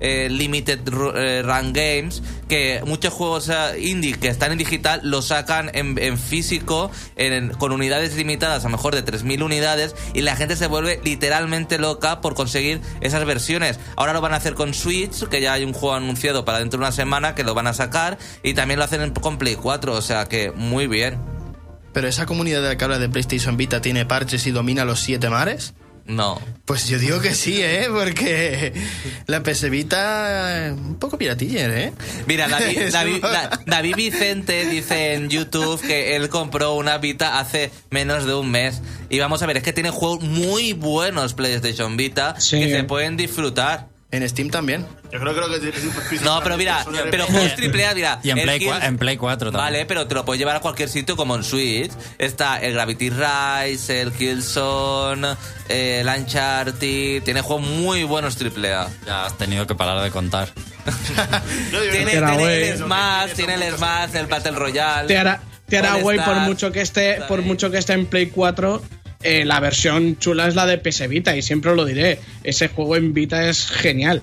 [0.00, 0.80] eh, Limited
[1.16, 6.90] eh, Run Games, que muchos juegos indie que están en digital los sacan en, físico
[7.58, 11.78] con unidades limitadas, a lo mejor de 3.000 unidades, y la gente se vuelve literalmente
[11.78, 13.78] loca por conseguir esas versiones.
[13.96, 16.78] Ahora lo van a hacer con Switch, que ya hay un juego anunciado para dentro
[16.78, 19.54] de una semana que lo van a sacar, y también lo hacen en- con Play
[19.56, 21.18] 4, o sea que muy bien.
[21.92, 25.00] Pero esa comunidad de la que habla de PlayStation Vita tiene parches y domina los
[25.00, 25.74] siete mares.
[26.06, 26.38] No.
[26.66, 27.86] Pues yo digo que sí, ¿eh?
[27.90, 28.74] Porque
[29.26, 31.92] la PS Vita, eh, un poco piratiller, ¿eh?
[32.26, 32.92] Mira, David, Eso.
[32.98, 38.34] David- Da- David Vicente dice en YouTube que él compró una Vita hace menos de
[38.34, 38.82] un mes.
[39.08, 42.58] Y vamos a ver, es que tiene juegos muy buenos PlayStation Vita Sí.
[42.60, 43.88] que se pueden disfrutar.
[44.14, 44.86] En Steam también.
[45.12, 45.72] Yo creo, creo que...
[46.24, 48.20] No, pero mira, pero juegos triple A, mira.
[48.22, 49.64] Y en el Play, Gears- en Play 4 también.
[49.72, 51.90] Vale, pero te lo puedes llevar a cualquier sitio como en Switch.
[52.18, 55.36] Está el Gravity Rise, el Killzone,
[55.68, 57.22] el Uncharted.
[57.22, 58.88] Tiene juegos muy buenos AAA.
[59.06, 60.48] Ya has tenido que parar de contar.
[61.92, 65.08] Tiene, Era tiene el Smash, tiene el Smash, el Battle Royale.
[65.08, 67.94] Te hará, te hará All guay por Stars, mucho que esté, por mucho que esté
[67.94, 68.82] en Play 4.
[69.24, 72.20] Eh, la versión chula es la de PS Vita y siempre lo diré.
[72.42, 74.22] Ese juego en Vita es genial.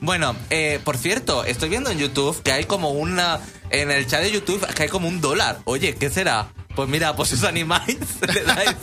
[0.00, 3.40] Bueno, eh, por cierto, estoy viendo en YouTube que hay como una.
[3.70, 5.58] En el chat de YouTube que hay como un dólar.
[5.64, 6.48] Oye, ¿qué será?
[6.74, 7.98] Pues mira, pues os animáis.
[8.34, 8.76] le dais.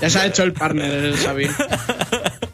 [0.00, 1.48] Ya se ha hecho el partner el Xavi.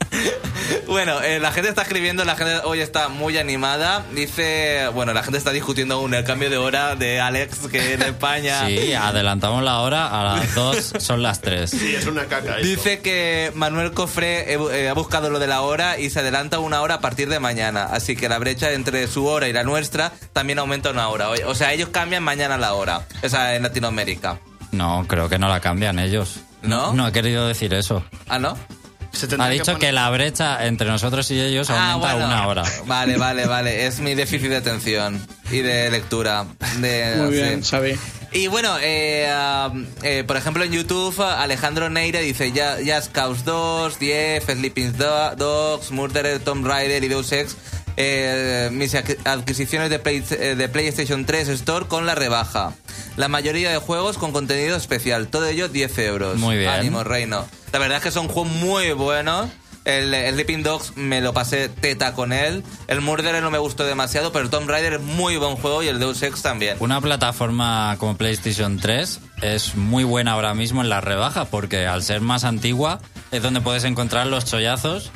[0.91, 4.05] Bueno, eh, la gente está escribiendo, la gente hoy está muy animada.
[4.13, 8.03] Dice, bueno, la gente está discutiendo aún el cambio de hora de Alex que en
[8.03, 8.67] España.
[8.67, 11.71] Sí, adelantamos la hora, a las 2 son las 3.
[11.71, 12.67] Sí, es una caca esto.
[12.67, 16.59] Dice que Manuel Cofré eh, eh, ha buscado lo de la hora y se adelanta
[16.59, 17.85] una hora a partir de mañana.
[17.85, 21.29] Así que la brecha entre su hora y la nuestra también aumenta una hora.
[21.47, 23.07] O sea, ellos cambian mañana la hora.
[23.23, 24.41] O sea, en Latinoamérica.
[24.73, 26.41] No, creo que no la cambian ellos.
[26.63, 26.93] ¿No?
[26.95, 28.05] No he querido decir eso.
[28.29, 28.59] ¿Ah, no?
[29.39, 32.29] Ha dicho que poner- la brecha entre nosotros y ellos Ah, aumenta bueno.
[32.29, 32.63] una hora.
[32.87, 33.87] Vale, vale, vale.
[33.87, 36.47] Es mi déficit de atención y de lectura.
[36.79, 37.43] De, Muy sí.
[37.43, 37.99] bien, Xavi.
[38.33, 39.29] Y bueno, eh,
[39.73, 44.93] um, eh, por ejemplo en YouTube, Alejandro Neira dice ya, Just Cause 2, 10, Sleeping
[44.97, 47.57] Do- Dogs, Murderer, Tomb Raider y Deus Ex.
[48.03, 52.73] Eh, mis adqu- adquisiciones de, Play- eh, de PlayStation 3 Store con la rebaja.
[53.17, 55.29] La mayoría de juegos con contenido especial.
[55.29, 56.39] Todo ello 10 euros.
[56.39, 56.71] Muy bien.
[56.71, 57.47] Ánimo, Reino.
[57.73, 59.51] La verdad es que son juegos muy buenos.
[59.85, 62.63] El, el Sleeping Dogs me lo pasé teta con él.
[62.87, 65.89] El Murderer no me gustó demasiado, pero el Tomb Raider es muy buen juego y
[65.89, 66.77] el Deus Ex también.
[66.81, 72.03] Una plataforma como PlayStation 3 es muy buena ahora mismo en la rebaja porque al
[72.03, 75.11] ser más antigua es donde puedes encontrar los chollazos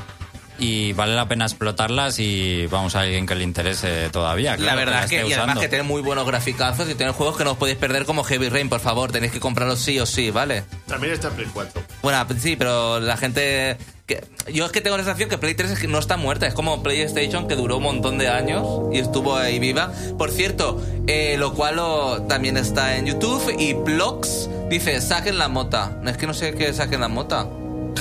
[0.59, 4.53] y vale la pena explotarlas y vamos a alguien que le interese todavía.
[4.53, 7.37] La claro, verdad es que, y además que tiene muy buenos graficazos y tiene juegos
[7.37, 10.07] que no os podéis perder como Heavy Rain, por favor, tenéis que comprarlos sí o
[10.07, 10.65] sí, ¿vale?
[10.87, 11.83] También está Play 4.
[12.03, 13.77] Bueno, sí, pero la gente...
[14.07, 16.47] Que, yo es que tengo la sensación que Play 3 es que no está muerta,
[16.47, 19.93] es como PlayStation que duró un montón de años y estuvo ahí viva.
[20.19, 25.49] Por cierto, eh, lo cual lo- también está en YouTube y Blogs dice, saquen la
[25.49, 25.99] mota.
[26.07, 27.49] Es que no sé qué saquen la mota.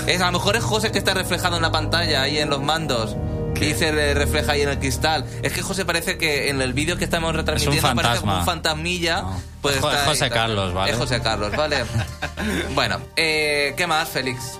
[0.08, 2.62] Es, a lo mejor es José que está reflejado en la pantalla, ahí en los
[2.62, 3.16] mandos.
[3.62, 5.24] Y se le refleja ahí en el cristal.
[5.42, 8.40] Es que José parece que en el vídeo que estamos retransmitiendo parece como fantasma.
[8.40, 9.22] un fantasmilla.
[9.22, 9.42] No.
[9.62, 10.36] Pues Es ahí, José está.
[10.36, 10.92] Carlos, ¿vale?
[10.92, 11.86] Es José Carlos, ¿vale?
[12.76, 14.60] bueno, eh, ¿qué más, Félix?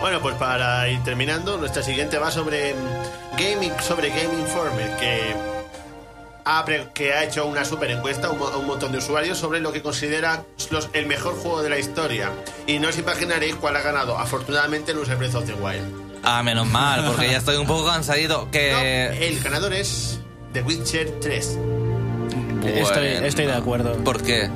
[0.00, 2.76] Bueno, pues para ir terminando, nuestra siguiente va sobre
[3.36, 5.34] Gaming, sobre Game Informer, que
[6.44, 9.72] ha, que ha hecho una super encuesta a un, un montón de usuarios sobre lo
[9.72, 12.30] que considera los- el mejor juego de la historia.
[12.66, 14.18] Y no os imaginaréis cuál ha ganado.
[14.18, 15.84] Afortunadamente no es el Breath of the Wild.
[16.22, 18.44] Ah, menos mal, porque ya estoy un poco cansadito.
[18.46, 19.28] No, Que.
[19.28, 20.20] el ganador es
[20.52, 21.58] The Witcher 3.
[22.64, 23.26] Estoy- Bueno.
[23.26, 23.92] estoy de acuerdo.
[24.04, 24.48] ¿Por qué?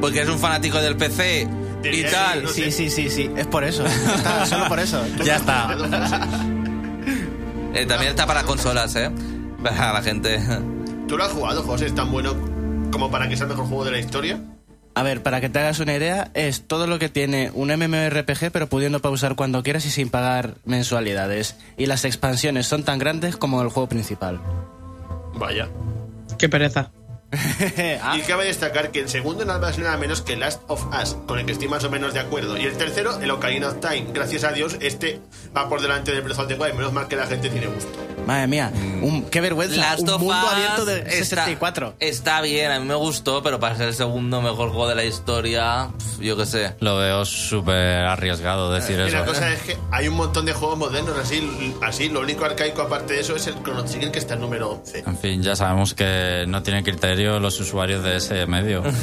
[0.00, 1.48] Porque eres un fanático del PC
[1.82, 2.38] y tal.
[2.40, 2.70] que no Sí, sé.
[2.70, 3.30] sí, sí, sí.
[3.36, 3.84] Es por eso.
[3.86, 5.04] Está, solo por eso.
[5.24, 5.76] Ya está.
[7.74, 9.10] Eh, también está para consolas, ¿eh?
[9.62, 10.40] Para la gente.
[11.10, 11.86] ¿Tú lo has jugado, José?
[11.86, 12.36] ¿Es tan bueno
[12.92, 14.40] como para que sea el mejor juego de la historia?
[14.94, 18.52] A ver, para que te hagas una idea, es todo lo que tiene un MMORPG,
[18.52, 21.56] pero pudiendo pausar cuando quieras y sin pagar mensualidades.
[21.76, 24.40] Y las expansiones son tan grandes como el juego principal.
[25.34, 25.68] Vaya.
[26.38, 26.92] Qué pereza.
[28.02, 30.86] Ah, Y cabe destacar que el segundo nada más y nada menos que Last of
[31.00, 32.56] Us, con el que estoy más o menos de acuerdo.
[32.56, 34.06] Y el tercero, el Ocarina of Time.
[34.12, 35.20] Gracias a Dios, este
[35.56, 36.74] va por delante del Breath of the Wild.
[36.74, 37.98] Menos mal que la gente tiene gusto.
[38.26, 38.70] Madre mía,
[39.02, 39.76] un, qué vergüenza.
[39.76, 41.10] Last un of mundo Us abierto de está-
[41.46, 41.94] 64.
[41.98, 45.04] Está, bien, a mí me gustó, pero para ser el segundo mejor juego de la
[45.04, 45.88] historia,
[46.20, 46.74] yo qué sé.
[46.80, 49.18] Lo veo súper arriesgado decir Y eso.
[49.18, 51.74] la cosa es que hay un montón de juegos modernos así.
[51.82, 54.70] así Lo único arcaico aparte de eso es el Chrono Trigger que está en número
[54.72, 55.02] 11.
[55.06, 58.82] En fin, ya sabemos que no tienen criterio los usuarios de ese medio.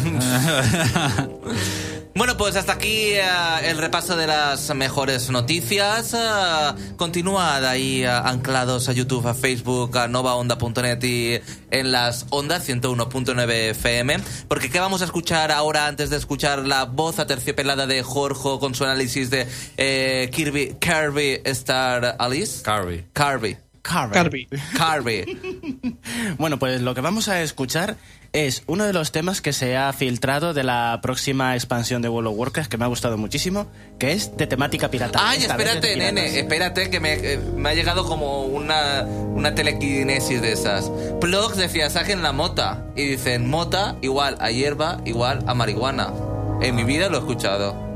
[2.17, 3.21] Bueno, pues hasta aquí eh,
[3.65, 6.15] el repaso de las mejores noticias.
[6.15, 12.67] Eh, continuad ahí eh, anclados a YouTube, a Facebook, a novaonda.net y en las ondas
[12.67, 14.17] 101.9 FM.
[14.47, 18.73] Porque ¿qué vamos a escuchar ahora antes de escuchar la voz aterciopelada de Jorge con
[18.73, 19.45] su análisis de
[19.77, 22.63] eh, Kirby, Kirby Star Alice?
[22.63, 23.05] Carby.
[23.13, 23.66] Kirby.
[23.81, 24.47] Carby.
[24.77, 25.97] Carby.
[26.37, 27.97] Bueno, pues lo que vamos a escuchar
[28.33, 32.29] es uno de los temas que se ha filtrado de la próxima expansión de World
[32.29, 33.67] of Warcraft que me ha gustado muchísimo,
[33.99, 35.19] que es de temática pirata.
[35.21, 39.55] Ay, Esta de espérate, nene, espérate, que me, eh, me ha llegado como una, una
[39.55, 40.91] telequinesis de esas.
[41.19, 42.85] Plugs decía, saquen la mota.
[42.95, 46.13] Y dicen, mota igual a hierba, igual a marihuana.
[46.61, 47.87] En mi vida lo he escuchado.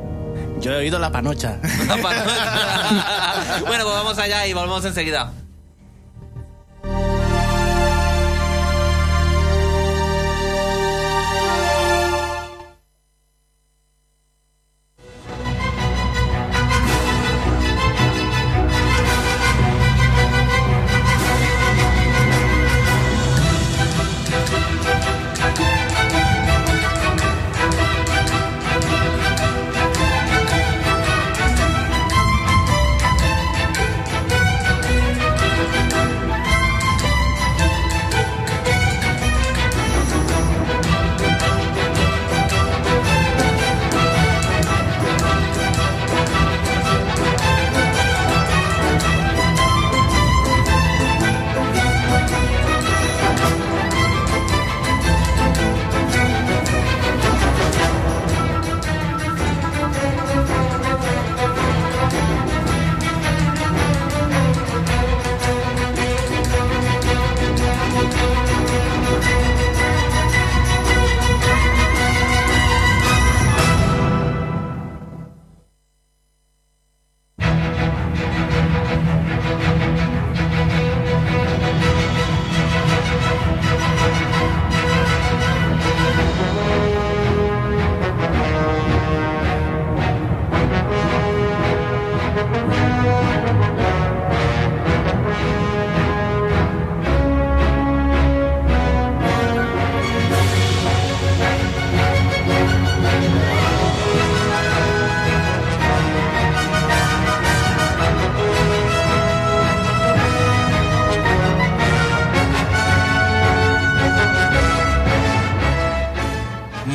[0.60, 1.58] Yo he oído la panocha.
[3.62, 5.34] bueno, pues vamos allá y volvemos enseguida.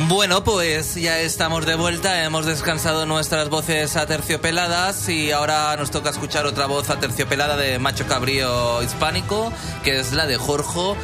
[0.07, 6.11] Bueno, pues ya estamos de vuelta, hemos descansado nuestras voces aterciopeladas y ahora nos toca
[6.11, 9.51] escuchar otra voz aterciopelada de macho cabrío hispánico,
[9.83, 10.95] que es la de Jorge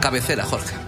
[0.00, 0.85] Cabecera, Jorge.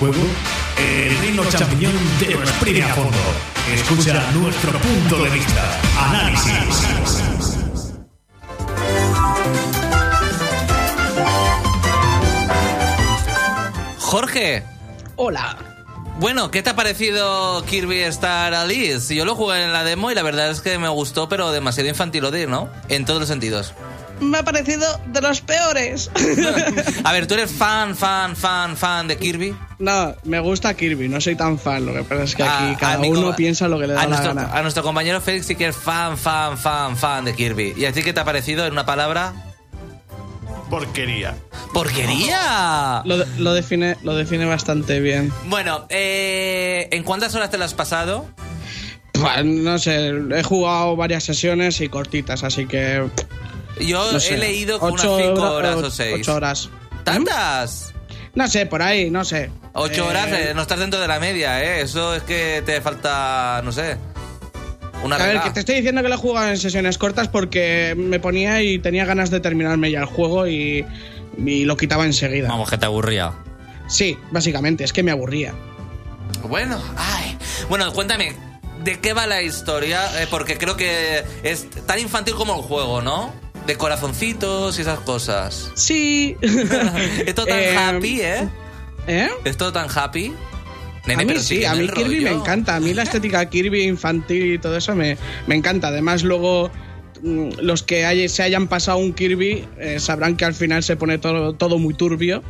[0.00, 0.22] Juego?
[0.78, 3.18] El Reino Champiñón te lo exprime a fondo.
[3.72, 5.80] Escucha nuestro punto de vista.
[6.08, 6.86] Análisis.
[13.98, 14.64] Jorge,
[15.16, 15.56] Hola.
[16.18, 19.14] bueno, ¿qué te ha parecido Kirby Star Alice?
[19.14, 21.88] Yo lo jugué en la demo y la verdad es que me gustó, pero demasiado
[21.88, 22.68] infantilodir, ¿no?
[22.88, 23.72] En todos los sentidos.
[24.20, 26.10] Me ha parecido de los peores.
[27.04, 29.56] A ver, ¿tú eres fan, fan, fan, fan de Kirby?
[29.78, 31.86] no, me gusta Kirby, no soy tan fan.
[31.86, 34.00] Lo que pasa es que aquí A- a cada uno piensa lo que le da
[34.00, 34.52] a la nuestro, gana.
[34.52, 37.74] A nuestro compañero Félix sí que es fan, fan, fan, fan de Kirby.
[37.76, 39.32] ¿Y a ti qué te ha parecido en una palabra?
[40.68, 41.34] Porquería.
[41.72, 43.02] ¡Porquería!
[43.04, 45.32] Lo define, lo define bastante bien.
[45.46, 48.28] Bueno, eh, ¿en cuántas horas te lo has pasado?
[49.12, 53.08] Pues, No sé, he jugado varias sesiones y cortitas, así que.
[53.80, 56.14] Yo No sé, he leído con unas ocho 5 hora- horas o o- 6.
[56.20, 56.70] ocho horas.
[57.04, 57.92] ¿Tantas?
[58.34, 59.50] No sé, por ahí, no sé.
[59.72, 61.80] 8 Eh, horas, eh, no estás dentro de la media, ¿eh?
[61.82, 63.96] Eso es que te falta, no sé,
[65.02, 67.94] una A ver, que te estoy diciendo que lo he jugado en sesiones cortas porque
[67.96, 70.84] me ponía y tenía ganas de terminarme ya el juego y,
[71.38, 72.48] y lo quitaba enseguida.
[72.48, 73.32] Vamos, que te aburría.
[73.88, 75.54] Sí, básicamente, es que me aburría.
[76.42, 77.36] Bueno, ay.
[77.68, 78.34] Bueno, cuéntame,
[78.84, 80.22] ¿de qué va la historia?
[80.22, 83.32] Eh, porque creo que es tan infantil como el juego, ¿no?
[83.70, 85.70] De corazoncitos y esas cosas.
[85.76, 86.36] Sí.
[86.42, 88.48] es todo tan Eh, happy, ¿eh?
[89.06, 89.28] ¿Eh?
[89.44, 90.32] Es todo tan happy.
[91.06, 92.74] Nene, a mí sí, a mí Kirby me encanta.
[92.74, 95.86] A mí la estética Kirby infantil y todo eso me, me encanta.
[95.86, 96.72] Además, luego
[97.22, 100.96] mm, los que hay- se hayan pasado un Kirby eh, sabrán que al final se
[100.96, 102.42] pone todo, todo muy turbio.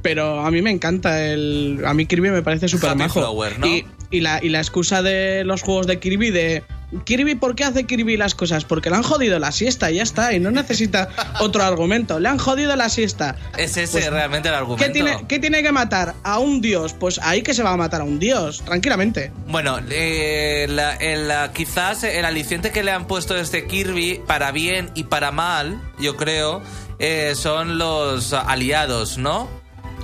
[0.00, 1.82] Pero a mí me encanta el.
[1.84, 3.20] A mí Kirby me parece súper majo.
[3.20, 3.66] Flower, ¿no?
[3.66, 6.64] y, y la, y la excusa de los juegos de Kirby de
[7.04, 8.64] Kirby, ¿por qué hace Kirby las cosas?
[8.64, 11.08] Porque le han jodido la siesta y ya está, y no necesita
[11.40, 12.18] otro argumento.
[12.20, 13.36] Le han jodido la siesta.
[13.56, 14.84] Es ese Pues, realmente el argumento.
[14.84, 16.14] ¿Qué tiene, ¿Qué tiene que matar?
[16.22, 16.92] ¿A un dios?
[16.92, 19.32] Pues ahí que se va a matar a un dios, tranquilamente.
[19.48, 24.52] Bueno, eh, la- el, la- quizás el aliciente que le han puesto este Kirby, para
[24.52, 26.62] bien y para mal, yo creo,
[26.98, 29.48] eh, son los aliados, ¿no?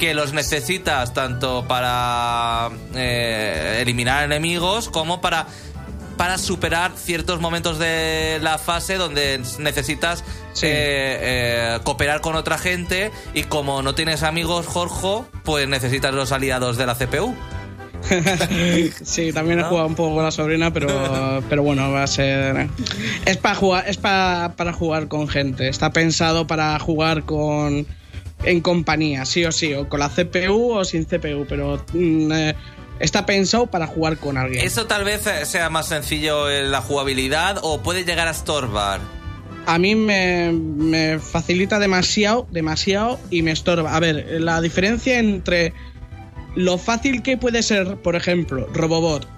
[0.00, 5.46] Que los necesitas tanto para eh, eliminar enemigos como para,
[6.18, 10.66] para superar ciertos momentos de la fase donde necesitas Sí.
[10.66, 16.32] eh, eh, cooperar con otra gente y como no tienes amigos, Jorge, pues necesitas los
[16.32, 17.34] aliados de la CPU.
[19.02, 22.68] Sí, también he jugado un poco con la sobrina, pero, pero bueno, va a ser.
[23.24, 25.68] Es para jugar, es pa- para jugar con gente.
[25.68, 27.86] Está pensado para jugar con
[28.44, 32.54] en compañía, sí o sí, o con la CPU o sin CPU, pero mm, eh,
[33.00, 34.64] está pensado para jugar con alguien.
[34.64, 39.00] Eso tal vez eh, sea más sencillo en la jugabilidad o puede llegar a estorbar.
[39.66, 43.94] A mí me, me facilita demasiado, demasiado y me estorba.
[43.94, 45.74] A ver, la diferencia entre
[46.54, 49.28] lo fácil que puede ser, por ejemplo, Robobot,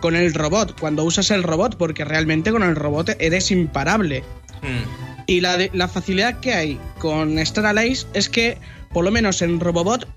[0.00, 4.22] con el robot, cuando usas el robot, porque realmente con el robot eres imparable.
[4.62, 5.24] Hmm.
[5.26, 8.56] Y la, de- la facilidad que hay con Star Allies es que,
[8.94, 10.08] por lo menos en Robobot,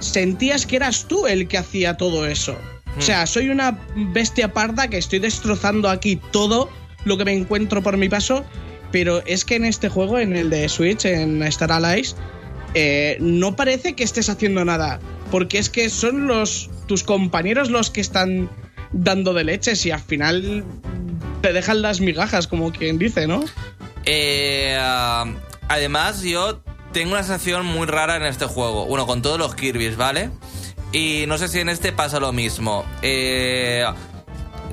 [0.00, 2.56] sentías que eras tú el que hacía todo eso.
[2.96, 6.68] O sea, soy una bestia parda que estoy destrozando aquí todo
[7.04, 8.44] lo que me encuentro por mi paso,
[8.90, 12.16] pero es que en este juego, en el de Switch, en Star Allies,
[12.74, 14.98] eh, no parece que estés haciendo nada,
[15.30, 18.50] porque es que son los tus compañeros los que están
[18.92, 20.64] dando de leches y al final
[21.40, 23.44] te dejan las migajas, como quien dice, ¿no?
[24.04, 25.26] Eh, ah,
[25.68, 28.86] además, yo tengo una sensación muy rara en este juego.
[28.86, 30.30] Bueno, con todos los Kirby's, ¿vale?
[30.92, 32.84] Y no sé si en este pasa lo mismo.
[33.02, 33.84] Eh,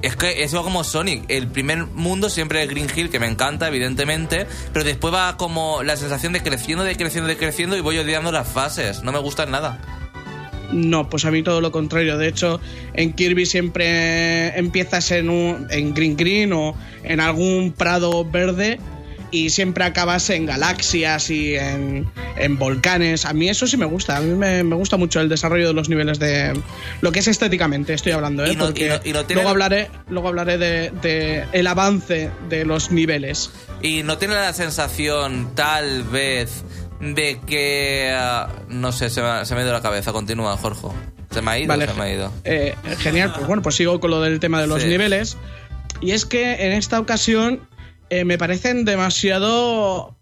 [0.01, 1.23] es que es como Sonic.
[1.28, 4.47] El primer mundo siempre es Green Hill, que me encanta, evidentemente.
[4.71, 7.75] Pero después va como la sensación de creciendo, de creciendo, de creciendo.
[7.75, 9.04] Y voy odiando las fases.
[9.04, 9.80] No me gustan nada.
[10.71, 12.17] No, pues a mí todo lo contrario.
[12.17, 12.60] De hecho,
[12.93, 18.80] en Kirby siempre empiezas en, un, en Green Green o en algún prado verde
[19.36, 23.26] y siempre acabas en galaxias y en, en volcanes.
[23.26, 24.17] A mí eso sí me gusta.
[24.17, 26.54] A mí me, me gusta mucho el desarrollo de los niveles de
[27.02, 27.93] lo que es estéticamente.
[27.93, 28.54] Estoy hablando, ¿eh?
[28.54, 31.67] Y no- Porque y no- y no tiene- luego hablaré, luego hablaré de, de el
[31.67, 33.50] avance de los niveles.
[33.82, 36.63] Y no tiene la sensación, tal vez,
[37.02, 38.12] de que.
[38.17, 40.12] ah, no sé, se me, se me ha ido la cabeza.
[40.13, 40.88] Continúa, Jorge.
[41.32, 41.67] ¿Se me ha ido?
[41.67, 42.32] Vale, Se me ha ido.
[42.45, 44.88] Eh, genial, pues bueno, pues sigo con lo del tema de los Sí.
[44.88, 45.36] niveles.
[46.02, 47.62] Y es que en esta ocasión
[48.10, 50.15] eh, me parecen demasiado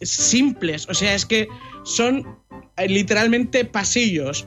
[0.00, 0.88] simples.
[0.88, 1.48] O sea, es que
[1.84, 2.38] son
[2.76, 4.46] eh, literalmente pasillos.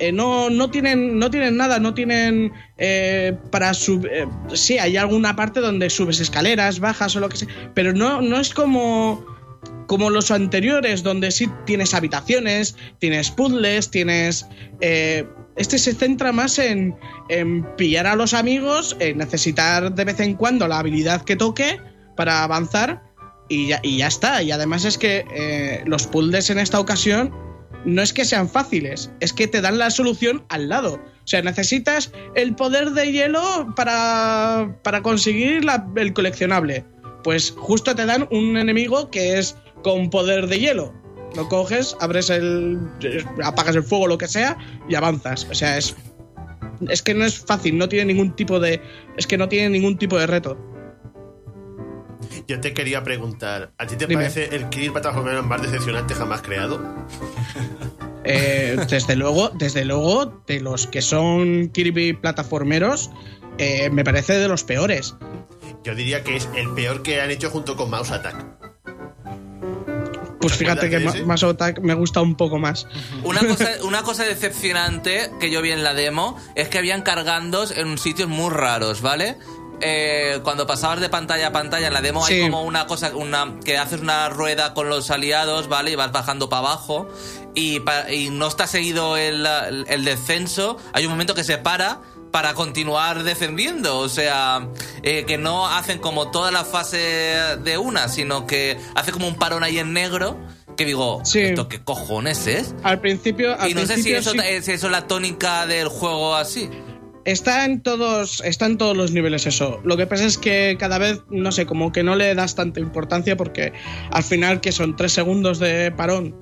[0.00, 4.26] Eh, no, no, tienen, no tienen nada, no tienen eh, para subir.
[4.52, 8.40] sí, hay alguna parte donde subes escaleras, bajas o lo que sea, pero no, no
[8.40, 9.24] es como,
[9.86, 14.46] como los anteriores, donde sí tienes habitaciones, tienes puzzles, tienes.
[14.80, 16.96] eh, este se centra más en,
[17.28, 21.80] en pillar a los amigos, en necesitar de vez en cuando la habilidad que toque
[22.16, 23.02] para avanzar
[23.48, 24.42] y ya, está.
[24.42, 27.32] Y además es que eh, los puzzles en esta ocasión
[27.84, 30.94] no es que sean fáciles, es que te dan la solución al lado.
[30.94, 35.62] O sea, necesitas el poder de hielo para, para conseguir
[35.96, 36.84] el coleccionable.
[37.22, 40.92] Pues justo te dan un enemigo que es con poder de hielo.
[41.36, 42.80] Lo coges, abres el.
[43.44, 44.58] apagas el fuego, lo que sea,
[44.88, 45.46] y avanzas.
[45.50, 45.94] O sea, es.
[46.88, 48.80] Es que no es fácil, no tiene ningún tipo de.
[49.16, 50.58] Es que no tiene ningún tipo de reto.
[52.48, 54.22] Yo te quería preguntar, ¿a ti te Dime.
[54.22, 56.80] parece el Kirby plataformero más decepcionante jamás creado?
[58.26, 63.10] Eh, desde luego, desde luego, de los que son Kirby plataformeros,
[63.58, 65.14] eh, me parece de los peores.
[65.84, 68.73] Yo diría que es el peor que han hecho junto con Mouse Attack.
[70.48, 71.22] Pues ¿Te fíjate que ese?
[71.24, 72.86] Mass Attack me gusta un poco más.
[73.22, 77.70] Una cosa, una cosa decepcionante que yo vi en la demo es que habían cargandos
[77.76, 79.36] en sitios muy raros, ¿vale?
[79.80, 82.34] Eh, cuando pasabas de pantalla a pantalla en la demo Sí.
[82.34, 85.90] hay como una cosa una que haces una rueda con los aliados, ¿vale?
[85.90, 87.08] Y vas bajando para abajo
[87.54, 89.44] y, pa- y no está seguido el,
[89.88, 90.76] el descenso.
[90.92, 92.00] Hay un momento que se para
[92.34, 94.66] para continuar descendiendo, o sea,
[95.04, 96.98] eh, que no hacen como toda la fase
[97.62, 100.36] de una, sino que hace como un parón ahí en negro.
[100.76, 101.38] Que digo, Sí.
[101.38, 102.74] ¿esto qué cojones es?
[102.82, 106.34] Al principio, al Y no sé si eso, sí- es eso la tónica del juego
[106.34, 106.68] así.
[107.24, 109.78] está en todos, está en todos los niveles eso.
[109.84, 112.80] Lo que pasa es que cada vez, no sé, como que no le das tanta
[112.80, 113.72] importancia porque
[114.10, 116.34] al final que son tres segundos de parón.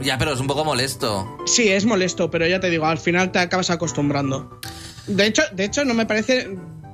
[0.00, 1.26] Ya, pero es un poco molesto.
[1.46, 4.60] Sí, es molesto, pero ya te digo, al final te acabas acostumbrando.
[5.16, 6.48] De hecho, de hecho no me parece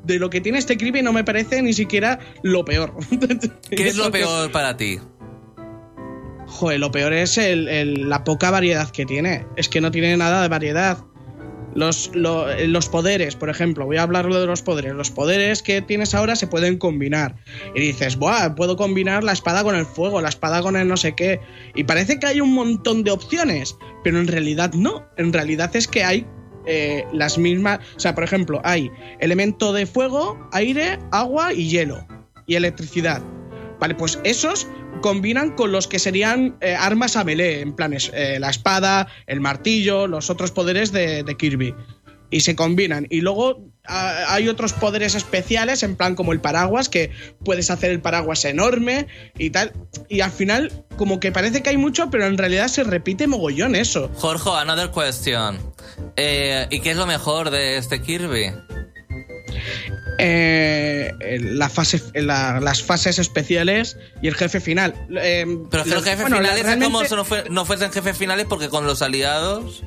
[0.05, 2.95] de lo que tiene este Kirby no me parece ni siquiera lo peor.
[3.71, 4.99] ¿Qué es lo peor para ti?
[6.47, 9.47] Joder, lo peor es el- el- la poca variedad que tiene.
[9.57, 10.99] Es que no tiene nada de variedad.
[11.75, 14.95] Los, lo- los poderes, por ejemplo, voy a hablar de los poderes.
[14.95, 17.37] Los poderes que tienes ahora se pueden combinar.
[17.75, 20.97] Y dices, Buah, puedo combinar la espada con el fuego, la espada con el no
[20.97, 21.41] sé qué.
[21.75, 25.05] Y parece que hay un montón de opciones, pero en realidad no.
[25.19, 26.27] En realidad es que hay
[26.67, 27.81] eh, las mismas.
[27.97, 28.91] O sea, por ejemplo, hay
[29.21, 32.07] elemento de fuego, aire, agua y hielo.
[32.47, 33.23] Y electricidad.
[33.81, 34.69] Vale, pues esos
[35.03, 39.41] combinan con los que serían eh, armas a melee, en planes eh, la espada, el
[39.41, 41.75] martillo, los otros poderes de, de Kirby.
[42.31, 43.07] Y se combinan.
[43.11, 47.11] Y luego hay otros poderes especiales, en plan como el paraguas, que
[47.45, 49.07] puedes hacer el paraguas enorme
[49.39, 49.73] y tal.
[50.09, 53.75] Y al final, como que parece que hay mucho, pero en realidad se repite mogollón
[53.75, 54.11] eso.
[54.17, 55.59] Jorge, another question.
[56.17, 58.53] Eh, ¿Y qué es lo mejor de este Kirby?
[60.19, 64.95] Eh, la fase, la- las fases especiales y el jefe final.
[65.21, 67.93] Eh, Pero es que los jefes bueno, finales es como si no, fue- no fuesen
[67.93, 69.85] jefes finales porque con los aliados...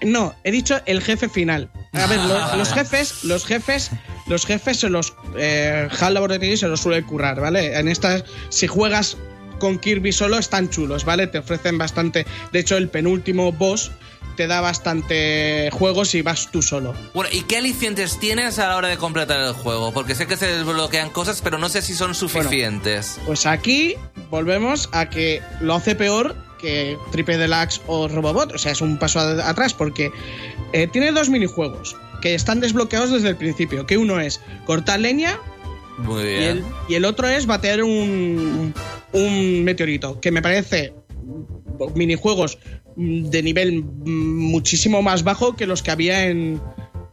[0.00, 1.70] No, he dicho el jefe final.
[2.00, 3.90] A ver, lo- los jefes, los jefes,
[4.26, 7.78] los jefes se los eh, HAL Laboratory se los suele currar, ¿vale?
[7.78, 9.16] En estas, si juegas
[9.58, 11.26] con Kirby solo, están chulos, ¿vale?
[11.26, 12.26] Te ofrecen bastante.
[12.52, 13.90] De hecho, el penúltimo boss
[14.36, 16.94] te da bastante juego si vas tú solo.
[17.12, 19.92] Bueno, ¿y qué alicientes tienes a la hora de completar el juego?
[19.92, 23.18] Porque sé que se desbloquean cosas, pero no sé si son suficientes.
[23.26, 23.96] Pues aquí
[24.30, 28.52] volvemos a que lo hace peor que Triple Deluxe o Robobot.
[28.54, 30.10] O sea, es un paso a- atrás porque
[30.72, 33.86] eh, tiene dos minijuegos que están desbloqueados desde el principio.
[33.86, 35.38] Que uno es cortar leña
[35.98, 36.42] Muy y bien.
[36.42, 38.74] el, y el otro es batear un,
[39.12, 40.20] un meteorito.
[40.20, 40.92] Que me parece
[41.94, 42.58] minijuegos
[42.96, 46.60] mm, de nivel mm, muchísimo más bajo que los que había en,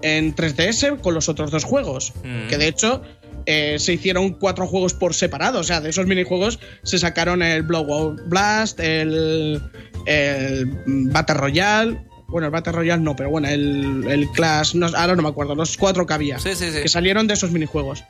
[0.01, 2.13] en 3DS con los otros dos juegos.
[2.23, 2.47] Mm.
[2.47, 3.01] Que de hecho
[3.45, 5.59] eh, se hicieron cuatro juegos por separado.
[5.59, 9.61] O sea, de esos minijuegos se sacaron el Blowout Blast, el,
[10.05, 12.05] el Battle Royale.
[12.27, 15.55] Bueno, el Battle Royale no, pero bueno, el, el Clash, no, ahora no me acuerdo,
[15.55, 16.39] los cuatro que había.
[16.39, 16.81] Sí, sí, sí.
[16.81, 18.03] Que salieron de esos minijuegos.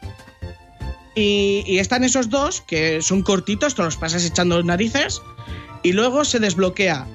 [1.16, 5.22] Y, y están esos dos que son cortitos, te los pasas echando narices.
[5.84, 7.06] Y luego se desbloquea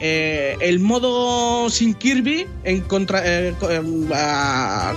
[0.00, 4.08] eh, el modo sin Kirby en contra, eh, em,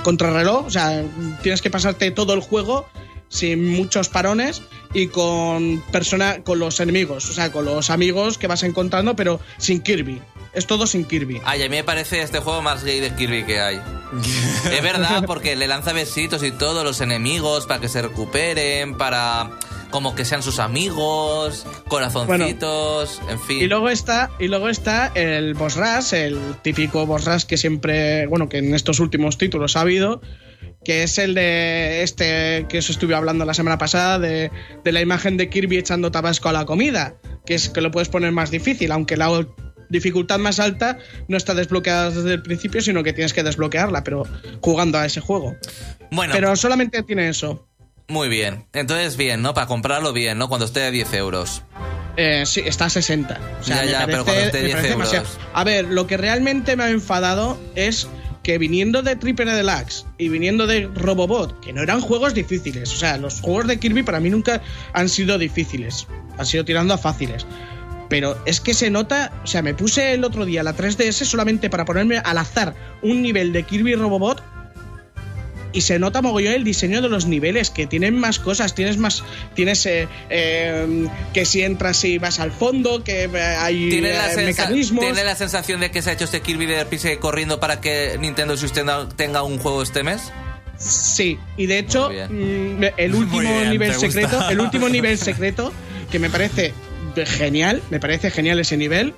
[0.04, 0.66] contrarreloj.
[0.66, 1.04] O sea,
[1.41, 2.88] tienes que pasarte todo el juego
[3.30, 4.62] sin muchos parones
[4.93, 9.39] y con persona con los enemigos, o sea, con los amigos que vas encontrando, pero
[9.58, 10.20] sin Kirby.
[10.60, 11.39] Es todo sin Kirby.
[11.45, 13.78] Ay, a mí me parece este juego más gay de Kirby que hay.
[14.74, 18.97] es verdad, porque le lanza besitos y todo a los enemigos para que se recuperen,
[18.97, 19.51] para
[19.89, 23.62] como que sean sus amigos, corazoncitos, en fin.
[23.62, 28.28] Y luego está, y luego está el boss rush, el típico boss rush que siempre,
[28.28, 30.20] bueno, que en estos últimos títulos ha habido,
[30.84, 34.51] que es el de este que os estuve hablando la semana pasada, de,
[34.84, 38.10] de la imagen de Kirby echando tabasco a la comida, que es que lo puedes
[38.10, 39.30] poner más difícil, aunque la
[39.90, 44.24] dificultad más alta no está desbloqueada desde el principio, sino que tienes que desbloquearla, pero
[44.62, 45.56] jugando a ese juego.
[46.12, 47.68] bueno, Pero solamente tiene eso.
[48.08, 48.66] muy bien.
[48.74, 49.54] Entonces, bien, ¿no?
[49.54, 50.48] Para comprarlo bien, ¿no?
[50.50, 51.64] Cuando esté a 10 euros.
[52.18, 53.40] Eh, sí, está a 60.
[53.62, 55.12] O sea, Ya, me ya, pero cuando esté me 10 parece euros.
[55.12, 55.46] demasiado.
[55.54, 58.08] A ver, lo que realmente me ha enfadado es
[58.44, 62.96] que viniendo de Triple Deluxe y viniendo de Robobot, que no eran juegos difíciles, o
[62.96, 64.62] sea, los juegos de Kirby para mí nunca
[64.94, 67.46] han sido difíciles, han sido tirando a fáciles.
[68.10, 71.70] Pero es que se nota, o sea, me puse el otro día la 3DS solamente
[71.70, 74.41] para ponerme al azar un nivel de Kirby Robobot
[75.72, 79.24] y se nota mogollón el diseño de los niveles, que tienen más cosas, tienes más,
[79.55, 84.34] tienes eh, eh, que si entras y vas al fondo, que eh, hay ¿Tiene la,
[84.34, 85.03] eh, mecanismos.
[85.03, 88.18] ¿Tiene la sensación de que se ha hecho este Kirby de Pise corriendo para que
[88.20, 90.32] Nintendo tenga, tenga un juego este mes?
[90.78, 95.74] Sí, y de hecho, mm, el último bien, nivel secreto, el último nivel secreto,
[96.10, 96.74] que me parece
[97.26, 99.14] genial, me parece genial ese nivel.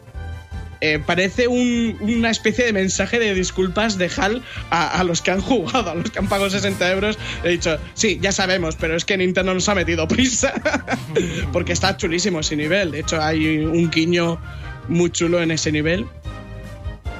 [0.83, 5.39] eh, parece un- una especie de mensaje de disculpas de HAL a, los que han
[5.39, 7.19] jugado, a los que han pagado 60 euros.
[7.43, 10.53] He dicho, sí, ya sabemos, pero es que Nintendo nos ha metido prisa.
[11.53, 12.89] Porque está chulísimo ese nivel.
[12.89, 14.41] De hecho, hay un guiño
[14.87, 16.07] muy chulo en ese nivel.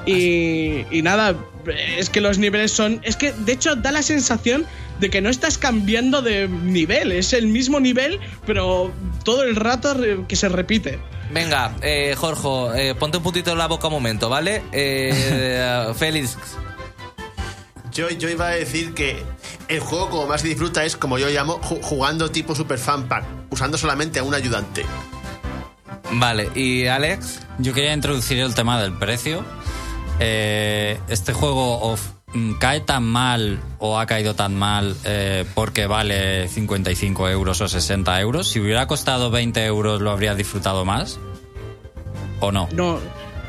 [0.06, 1.36] Y nada,
[1.96, 3.00] es que los niveles son.
[3.04, 4.66] Es que de hecho da la sensación
[5.02, 7.12] de que no estás cambiando de nivel.
[7.12, 8.90] Es el mismo nivel, pero
[9.24, 9.94] todo el rato
[10.26, 10.98] que se repite.
[11.32, 14.62] Venga, eh, Jorge, eh, ponte un puntito en la boca un momento, ¿vale?
[14.72, 16.36] Eh, Félix.
[17.92, 19.22] Yo, yo iba a decir que
[19.68, 23.06] el juego como más se disfruta es, como yo llamo, ju- jugando tipo Super Fan
[23.08, 24.84] Pack, usando solamente a un ayudante.
[26.12, 27.40] Vale, ¿y Alex?
[27.58, 29.44] Yo quería introducir el tema del precio.
[30.20, 32.12] Eh, este juego of-
[32.58, 38.20] cae tan mal o ha caído tan mal eh, porque vale 55 euros o 60
[38.20, 38.48] euros.
[38.48, 41.18] Si hubiera costado 20 euros, ¿lo habría disfrutado más?
[42.40, 42.50] ¿O?
[42.50, 42.68] No,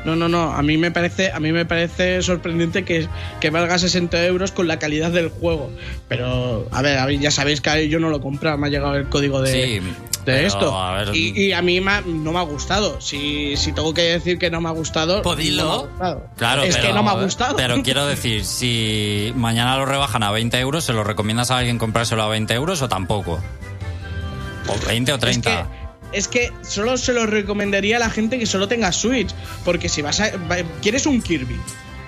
[0.04, 0.52] no, no, no.
[0.52, 3.08] A mí me parece, a mí me parece sorprendente que,
[3.40, 5.70] que valga 60 euros con la calidad del juego.
[6.08, 8.94] Pero, a ver, a ver, ya sabéis que yo no lo compré, me ha llegado
[8.96, 9.80] el código de, Sí,
[10.24, 10.78] de esto.
[10.78, 13.00] a ver- y, y a mí me no me ha gustado.
[13.00, 15.64] Si, si tengo que decir que no me ha gustado, dilo.
[15.64, 16.26] no me ha gustado.
[16.36, 17.56] Claro, es pero, que no me ha gustado.
[17.56, 21.78] Pero quiero decir, si mañana lo rebajan a 20 euros, ¿se lo recomiendas a alguien
[21.78, 23.40] comprárselo a 20 euros o tampoco?
[24.68, 25.50] O 20 o 30.
[25.50, 25.83] Es que,
[26.14, 29.34] es que solo se lo recomendaría a la gente que solo tenga Switch.
[29.64, 30.30] Porque si vas a.
[30.80, 31.56] ¿Quieres un Kirby?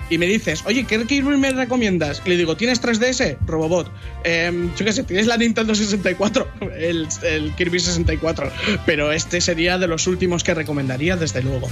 [0.09, 2.21] Y me dices, oye, ¿qué Kirby me recomiendas?
[2.25, 3.37] Y le digo, ¿tienes 3DS?
[3.45, 3.91] Robobot.
[4.23, 6.47] Em, yo qué sé, ¿tienes la Nintendo 64?
[6.77, 8.51] El, el Kirby 64.
[8.85, 11.67] Pero este sería de los últimos que recomendaría, desde luego.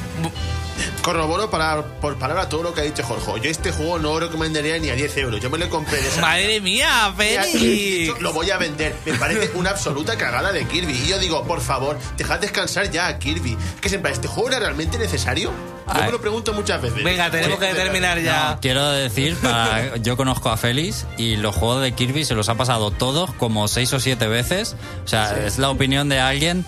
[1.02, 3.42] Corroboro para, por palabra todo lo que ha dicho Jorge.
[3.44, 5.40] Yo este juego no lo recomendaría ni a 10 euros.
[5.40, 8.20] Yo me lo compré de esa Madre mía, Félix.
[8.22, 8.96] Lo voy a vender.
[9.06, 10.94] Me parece una absoluta cagada de Kirby.
[10.94, 13.56] Y yo digo, por favor, dejad descansar ya a Kirby.
[13.80, 15.52] Que siempre, ¿este juego era realmente necesario?
[15.94, 17.04] Yo me lo pregunto muchas veces.
[17.04, 18.52] Venga, tenemos que terminar ya.
[18.54, 22.50] No, quiero decir, para- yo conozco a Félix y los juegos de Kirby se los
[22.50, 24.76] ha pasado todos como seis o siete veces.
[25.04, 26.66] O sea, es la opinión de alguien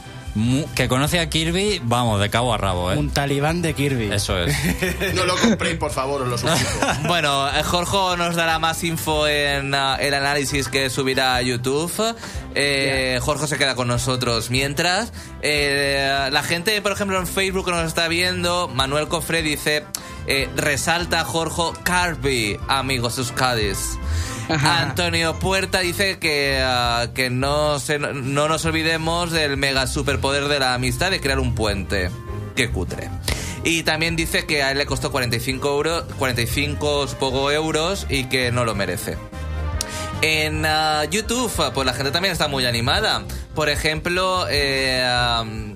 [0.76, 2.98] que conoce a Kirby, vamos, de cabo a rabo, ¿eh?
[2.98, 4.12] Un talibán de Kirby.
[4.12, 4.56] Eso es.
[5.16, 6.70] No lo compréis, por favor, os lo suplico.
[7.08, 12.16] Bueno, eh, Jorge nos dará más info en ah, el análisis que subirá a YouTube.
[12.56, 15.12] Eh, Jorge se queda con nosotros mientras.
[15.42, 19.86] eh, la gente, por ejemplo, en Facebook que nos está viendo, Manuel Cofre dice:
[20.28, 23.98] eh, resalta Jorge Carby, amigos Euskadis.
[24.50, 27.78] Antonio Puerta dice que, ah, que no,
[28.14, 32.10] no nos olvidemos del mega superpoder de la amistad de crear un puente.
[32.56, 33.10] Qué cutre.
[33.64, 38.52] Y también dice que a él le costó 45 euros, 45 supongo, euros y que
[38.52, 39.18] no lo merece.
[40.22, 43.24] En ah, YouTube, ah, pues la gente también está muy animada.
[43.54, 45.67] Por ejemplo, eh,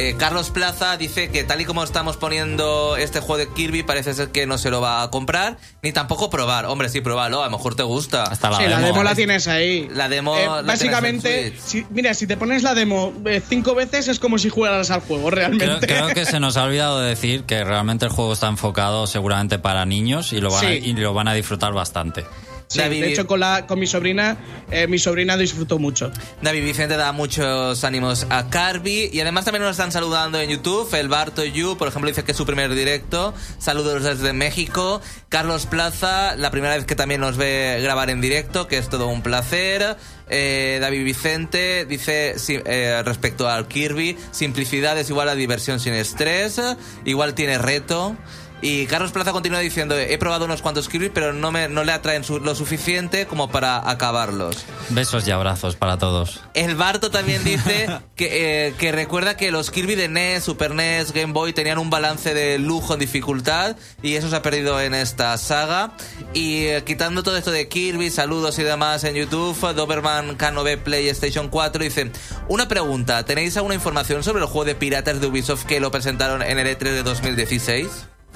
[0.00, 4.14] eh, Carlos Plaza dice que tal y como estamos poniendo este juego de Kirby, parece
[4.14, 6.66] ser que no se lo va a comprar, ni tampoco probar.
[6.66, 8.22] Hombre, sí, pruébalo, a lo mejor te gusta.
[8.22, 8.86] Hasta la sí, la demo.
[8.86, 9.88] demo la tienes ahí.
[9.92, 14.06] La demo Eh, la básicamente, si- mira, si te pones la demo eh, cinco veces
[14.08, 15.86] es como si jugaras al juego, realmente.
[15.86, 19.58] creo que se nos ha olvidado de decir que realmente el juego está enfocado seguramente
[19.58, 22.24] para niños y lo van, a, y lo van a disfrutar bastante.
[22.68, 24.36] Sí, David- de hecho, con, la, con mi sobrina,
[24.70, 26.10] eh, mi sobrina disfrutó mucho.
[26.42, 30.92] David Vicente da muchos ánimos a Carby y además también nos están saludando en YouTube.
[30.94, 33.32] El Barto Yu, por ejemplo, dice que es su primer directo.
[33.58, 35.00] Saludos desde México.
[35.30, 39.08] Carlos Plaza, la primera vez que también nos ve grabar en directo, que es todo
[39.08, 39.96] un placer.
[40.28, 46.60] Eh, David Vicente dice eh, respecto al Kirby, simplicidad es igual a diversión sin estrés,
[47.06, 48.14] igual tiene reto.
[48.60, 51.92] Y Carlos Plaza continúa diciendo, he probado unos cuantos Kirby, pero no, me, no le
[51.92, 54.64] atraen su- lo suficiente como para acabarlos.
[54.88, 56.40] Besos y abrazos para todos.
[56.54, 61.12] El Barto también dice que, eh, que recuerda que los Kirby de NES, Super NES,
[61.12, 64.92] Game Boy tenían un balance de lujo en dificultad y eso se ha perdido en
[64.94, 65.92] esta saga.
[66.34, 71.48] Y eh, quitando todo esto de Kirby, saludos y demás en YouTube, Doberman K9 PlayStation
[71.48, 72.10] 4 dice,
[72.48, 76.42] una pregunta, ¿tenéis alguna información sobre el juego de piratas de Ubisoft que lo presentaron
[76.42, 77.88] en el E3 de 2016?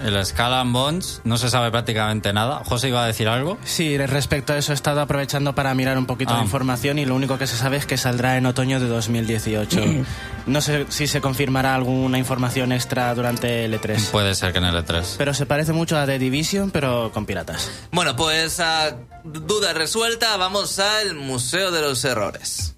[0.02, 2.62] El Skull and Bones no se sabe prácticamente nada.
[2.64, 3.58] José iba a decir algo.
[3.64, 6.38] Sí, respecto a eso he estado aprovechando para mirar un poquito Ah.
[6.38, 9.80] de información y lo único que se sabe es que saldrá en otoño de 2018.
[10.46, 14.10] no sé si se confirmará alguna información extra durante el E3.
[14.10, 15.14] Puede ser que en el E E3.
[15.18, 17.70] Pero se parece mucho a The Division, pero con piratas.
[17.92, 22.74] Bueno, pues ah, duda resuelta, vamos al Museo de los Errores.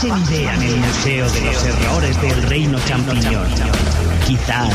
[0.00, 3.48] Pase idea en el Museo de los Errores del Reino Champiñón.
[4.26, 4.74] Quizás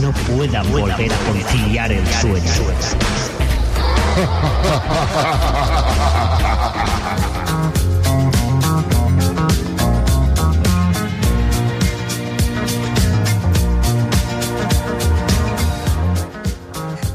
[0.00, 2.50] no puedan volver a conciliar el sueño.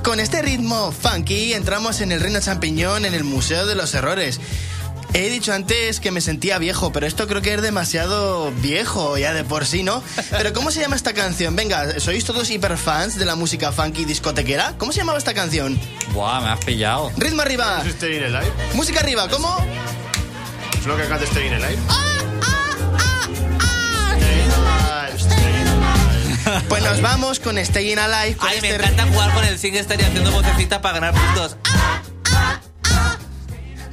[0.04, 4.40] Con este ritmo funky entramos en el Reino Champiñón, en el Museo de los Errores.
[5.18, 9.34] He dicho antes que me sentía viejo, pero esto creo que es demasiado viejo ya
[9.34, 10.04] de por sí, ¿no?
[10.30, 11.56] Pero ¿cómo se llama esta canción?
[11.56, 14.76] Venga, ¿sois todos hiperfans de la música funky discotequera?
[14.78, 15.80] ¿Cómo se llamaba esta canción?
[16.12, 17.14] Buah, me has pillado.
[17.16, 17.82] Ritmo arriba,
[18.74, 19.58] música arriba, ¿cómo?
[20.78, 21.82] ¿Es lo que canta Stay in Alive?
[26.68, 28.36] Pues nos vamos con Staying Alive.
[28.36, 31.56] Con Ay, me este encanta jugar con el SingStar y haciendo vocecita para ganar puntos.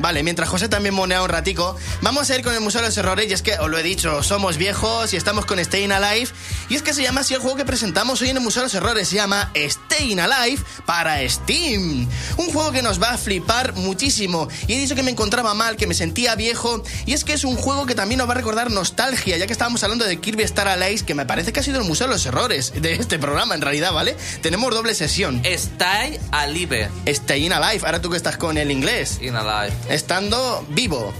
[0.03, 2.97] Vale, mientras José también monea un ratico, vamos a ir con el Museo de los
[2.99, 3.31] Errores.
[3.31, 6.29] Y es que, os lo he dicho, somos viejos y estamos con Staying Alive.
[6.69, 8.67] Y es que se llama así el juego que presentamos hoy en el Museo de
[8.67, 9.09] los Errores.
[9.09, 12.09] Se llama Staying Alive para Steam.
[12.37, 14.49] Un juego que nos va a flipar muchísimo.
[14.67, 16.83] Y he dicho que me encontraba mal, que me sentía viejo.
[17.07, 19.53] Y es que es un juego que también nos va a recordar nostalgia, ya que
[19.53, 22.15] estábamos hablando de Kirby Star Allies, que me parece que ha sido el Museo de
[22.15, 24.17] los Errores de este programa, en realidad, ¿vale?
[24.41, 25.41] Tenemos doble sesión.
[25.45, 26.91] Stay alive.
[27.07, 29.19] Staying Alive, ahora tú que estás con el inglés.
[29.21, 29.73] In alive.
[29.93, 31.13] Estando vivo.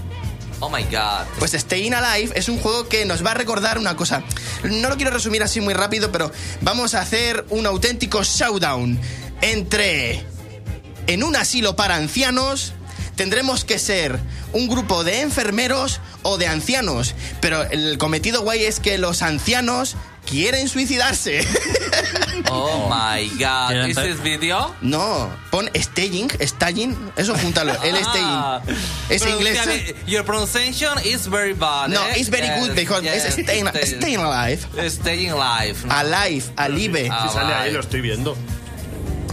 [0.59, 1.27] Oh my god.
[1.37, 4.23] Pues Staying Alive es un juego que nos va a recordar una cosa.
[4.63, 8.99] No lo quiero resumir así muy rápido, pero vamos a hacer un auténtico showdown
[9.41, 10.25] entre...
[11.05, 12.73] En un asilo para ancianos
[13.15, 14.19] tendremos que ser
[14.53, 17.13] un grupo de enfermeros o de ancianos.
[17.41, 19.97] Pero el cometido guay es que los ancianos
[20.33, 21.45] quieren suicidarse.
[22.55, 23.69] Oh my god.
[23.69, 24.75] ¿Quieren ¿Is te- this video?
[24.81, 28.61] No, pon staging, staging, eso júntalo, el Ah.
[28.61, 28.77] staging.
[29.09, 29.57] Es inglés.
[29.59, 31.89] Pronunciame- Your pronunciation is very bad.
[31.89, 32.13] No, eh?
[32.17, 34.59] it's very Yes, good because yes, it's staying, stay- staying alive.
[34.89, 35.77] Staying alive.
[35.85, 35.93] ¿no?
[35.95, 37.09] Alive, alive.
[37.11, 38.35] Ah, Si sale ahí, lo estoy viendo.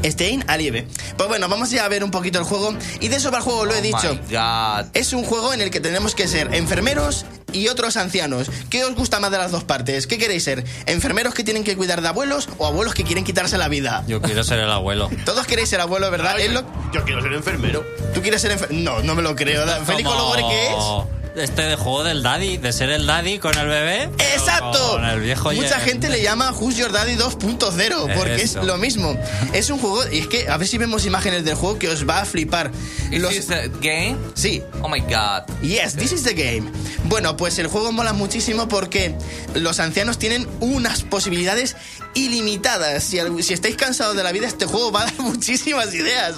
[0.05, 0.87] Staying alive.
[1.17, 2.75] Pues bueno, vamos ya a ver un poquito el juego.
[3.01, 4.15] Y de eso va el juego, lo he Oh dicho.
[4.15, 4.87] my god.
[4.95, 8.49] Es un juego en el que tenemos que ser enfermeros y otros ancianos.
[8.71, 10.07] ¿Qué os gusta más de las dos partes?
[10.07, 10.65] ¿Qué queréis ser?
[10.87, 14.05] ¿Enfermeros que tienen que cuidar de abuelos o abuelos que quieren quitarse la vida?
[14.07, 15.11] Yo quiero ser el abuelo.
[15.25, 16.35] Todos queréis ser abuelo, ¿verdad?
[16.37, 17.85] Ay, Es lo- Yo quiero ser enfermero.
[18.15, 18.83] ¿Tú quieres ser enfermero?
[18.83, 19.67] No, no me lo creo.
[19.85, 21.20] ¿Felico Como Logore qué es?
[21.37, 24.11] Este de juego del daddy, de ser el daddy con el bebé.
[24.35, 24.91] ¡Exacto!
[24.93, 28.61] Con el viejo Mucha gente le llama Who's Your Daddy 2.0 porque Eso.
[28.61, 29.17] es lo mismo.
[29.53, 32.09] Es un juego, y es que a ver si vemos imágenes del juego que os
[32.09, 32.71] va a flipar.
[33.13, 34.17] Is Los- this a game?
[34.35, 35.43] Sí, Oh my god.
[35.63, 36.71] Yes, this is the game.
[37.05, 39.15] Bueno, pues el juego mola muchísimo porque
[39.55, 41.77] los ancianos tienen unas posibilidades
[42.15, 43.05] ilimitadas.
[43.05, 46.35] Si, si estáis cansados de la vida, este juego va a dar muchísimas ideas.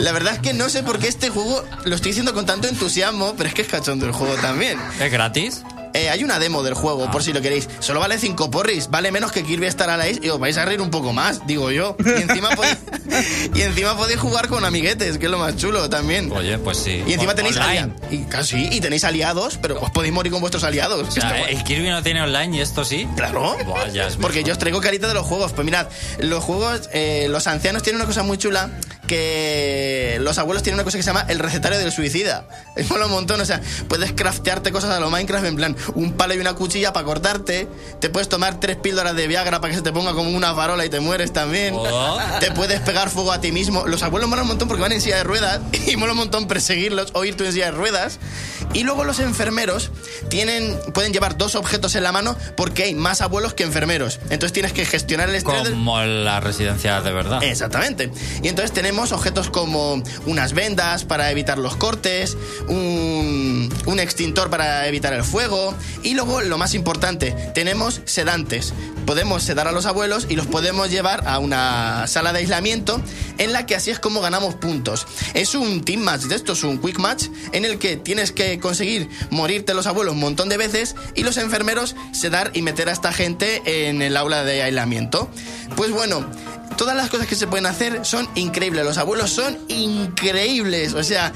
[0.00, 2.68] La verdad es que no sé por qué este juego lo estoy diciendo con tanto
[2.68, 4.78] entusiasmo, pero es que es cachondo el juego también.
[5.00, 5.62] ¿Es gratis?
[5.96, 7.68] Eh, hay una demo del juego, por si lo queréis.
[7.78, 10.80] Solo vale 5 porris, vale menos que Kirby Star Allies y os vais a reír
[10.80, 11.96] un poco más, digo yo.
[12.04, 12.78] Y encima, podéis,
[13.54, 16.32] y encima podéis jugar con amiguetes, que es lo más chulo también.
[16.32, 17.04] Oye, pues sí.
[17.06, 17.92] Y encima tenéis aliados.
[18.10, 21.06] Y, casi, y tenéis aliados, pero os podéis morir con vuestros aliados.
[21.06, 23.06] O sea, el Kirby no tiene online y esto sí.
[23.14, 23.56] Claro.
[23.94, 24.48] Es Porque mejor.
[24.48, 25.52] yo os traigo carita de los juegos.
[25.52, 25.86] Pues mirad,
[26.18, 28.68] los juegos, eh, los ancianos tienen una cosa muy chula
[29.06, 32.46] que los abuelos tienen una cosa que se llama el recetario del suicida.
[32.76, 36.14] Es mola un montón, o sea, puedes craftearte cosas a lo Minecraft en plan un
[36.14, 37.68] palo y una cuchilla para cortarte,
[38.00, 40.84] te puedes tomar tres píldoras de Viagra para que se te ponga como una farola
[40.84, 41.74] y te mueres también.
[41.76, 42.18] Oh.
[42.40, 43.86] Te puedes pegar fuego a ti mismo.
[43.86, 46.48] Los abuelos molan un montón porque van en silla de ruedas y mola un montón
[46.48, 48.18] perseguirlos o ir tú en silla de ruedas.
[48.72, 49.90] Y luego los enfermeros
[50.28, 54.18] tienen, pueden llevar dos objetos en la mano porque hay más abuelos que enfermeros.
[54.30, 57.42] Entonces tienes que gestionar el estrés del- Como la residencia de verdad.
[57.44, 58.10] Exactamente.
[58.42, 62.36] Y entonces tenemos objetos como unas vendas para evitar los cortes,
[62.68, 68.72] un, un extintor para evitar el fuego y luego lo más importante, tenemos sedantes.
[69.06, 73.00] Podemos sedar a los abuelos y los podemos llevar a una sala de aislamiento
[73.38, 75.06] en la que así es como ganamos puntos.
[75.34, 79.08] Es un team match de estos, un quick match en el que tienes que conseguir
[79.30, 83.12] morirte los abuelos un montón de veces y los enfermeros sedar y meter a esta
[83.12, 85.28] gente en el aula de aislamiento.
[85.76, 86.24] Pues bueno,
[86.76, 88.84] todas las cosas que se pueden hacer son increíbles.
[88.84, 90.94] Los abuelos son increíbles.
[90.94, 91.32] O sea,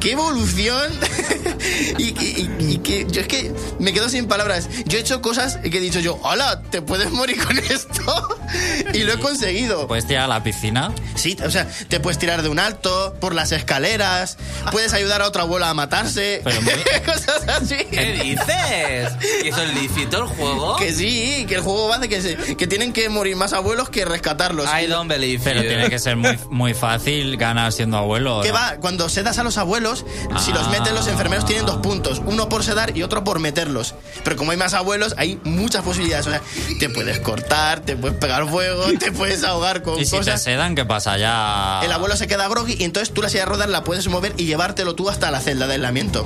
[0.00, 0.90] qué evolución.
[1.98, 4.68] y, y- y- y que yo es que me quedo sin palabras.
[4.86, 8.38] Yo he hecho cosas que he dicho yo, hola, te puedes morir con esto.
[8.94, 9.86] y lo he conseguido.
[9.86, 10.92] Puedes tirar a la piscina.
[11.14, 14.36] Sí, o sea, te puedes tirar de un alto, por las escaleras,
[14.70, 16.11] puedes ayudar a otra abuela a matarse.
[16.14, 16.72] Pero muy-
[17.06, 17.76] cosas así.
[17.90, 19.12] ¿Qué dices?
[19.44, 20.76] ¿Y eso es lícito el juego?
[20.76, 23.88] Que sí, que el juego va de que, se- que tienen que morir más abuelos
[23.90, 24.66] que rescatarlos.
[24.68, 25.68] I don't believe Pero you.
[25.68, 28.40] tiene que ser muy, muy fácil ganar siendo abuelo.
[28.42, 28.54] ¿Qué ¿no?
[28.54, 28.76] va?
[28.80, 30.04] Cuando sedas a los abuelos,
[30.44, 32.20] si los meten los enfermeros tienen dos puntos.
[32.24, 33.94] Uno por sedar y otro por meterlos.
[34.24, 36.26] Pero como hay más abuelos, hay muchas posibilidades.
[36.26, 36.40] O sea,
[36.78, 40.42] te puedes cortar, te puedes pegar fuego, te puedes ahogar con Y si te cosas.
[40.42, 41.16] sedan, ¿qué pasa?
[41.18, 41.80] Ya.
[41.84, 44.32] El abuelo se queda groggy y entonces tú la silla de ruedas la puedes mover
[44.36, 45.78] y llevártelo tú hasta la celda de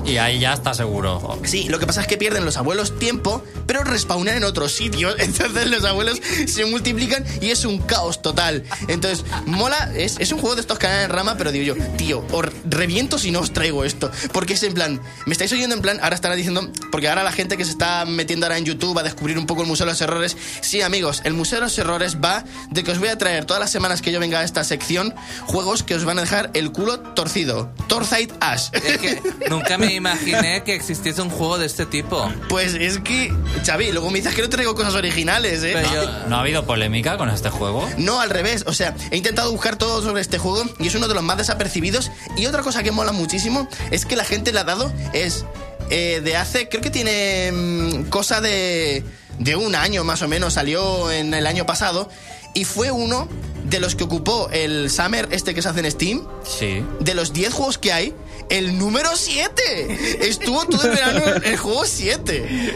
[0.06, 1.38] Y ahí ya está seguro.
[1.44, 5.16] Sí, lo que pasa es que pierden los abuelos tiempo, pero respawnan en otros sitios.
[5.18, 8.64] Entonces los abuelos se multiplican y es un caos total.
[8.88, 12.24] Entonces, mola, es, es un juego de estos canales en rama, pero digo yo, tío,
[12.32, 14.10] os reviento si no os traigo esto.
[14.32, 17.32] Porque es en plan, me estáis oyendo en plan, ahora estará diciendo, porque ahora la
[17.32, 19.92] gente que se está metiendo ahora en YouTube a descubrir un poco el Museo de
[19.92, 20.36] los Errores.
[20.60, 23.60] Sí, amigos, el Museo de los Errores va de que os voy a traer todas
[23.60, 25.14] las semanas que yo venga a esta sección
[25.46, 27.72] juegos que os van a dejar el culo torcido.
[27.88, 28.68] Torzite Ash.
[28.72, 29.20] Es que
[29.68, 32.30] nunca me imaginé que existiese un juego de este tipo.
[32.48, 33.32] Pues es que,
[33.64, 35.72] Xavi, luego me dices que no traigo cosas originales, ¿eh?
[35.74, 37.88] Pero yo- ¿No ha habido polémica con este juego?
[37.98, 38.64] No, al revés.
[38.66, 41.36] O sea, he intentado buscar todo sobre este juego y es uno de los más
[41.38, 42.10] desapercibidos.
[42.36, 45.44] Y otra cosa que mola muchísimo muchísimo es que la gente le ha dado es
[45.90, 49.02] eh, de hace, creo que tiene mm, cosa de,
[49.40, 52.08] de un año más o menos, salió en el año pasado
[52.54, 53.28] y fue uno
[53.68, 56.82] de los que ocupó el Summer este que se hace en Steam, Sí.
[57.00, 58.14] de los 10 juegos que hay,
[58.48, 60.26] el número 7.
[60.28, 62.74] Estuvo todo el verano el juego 7.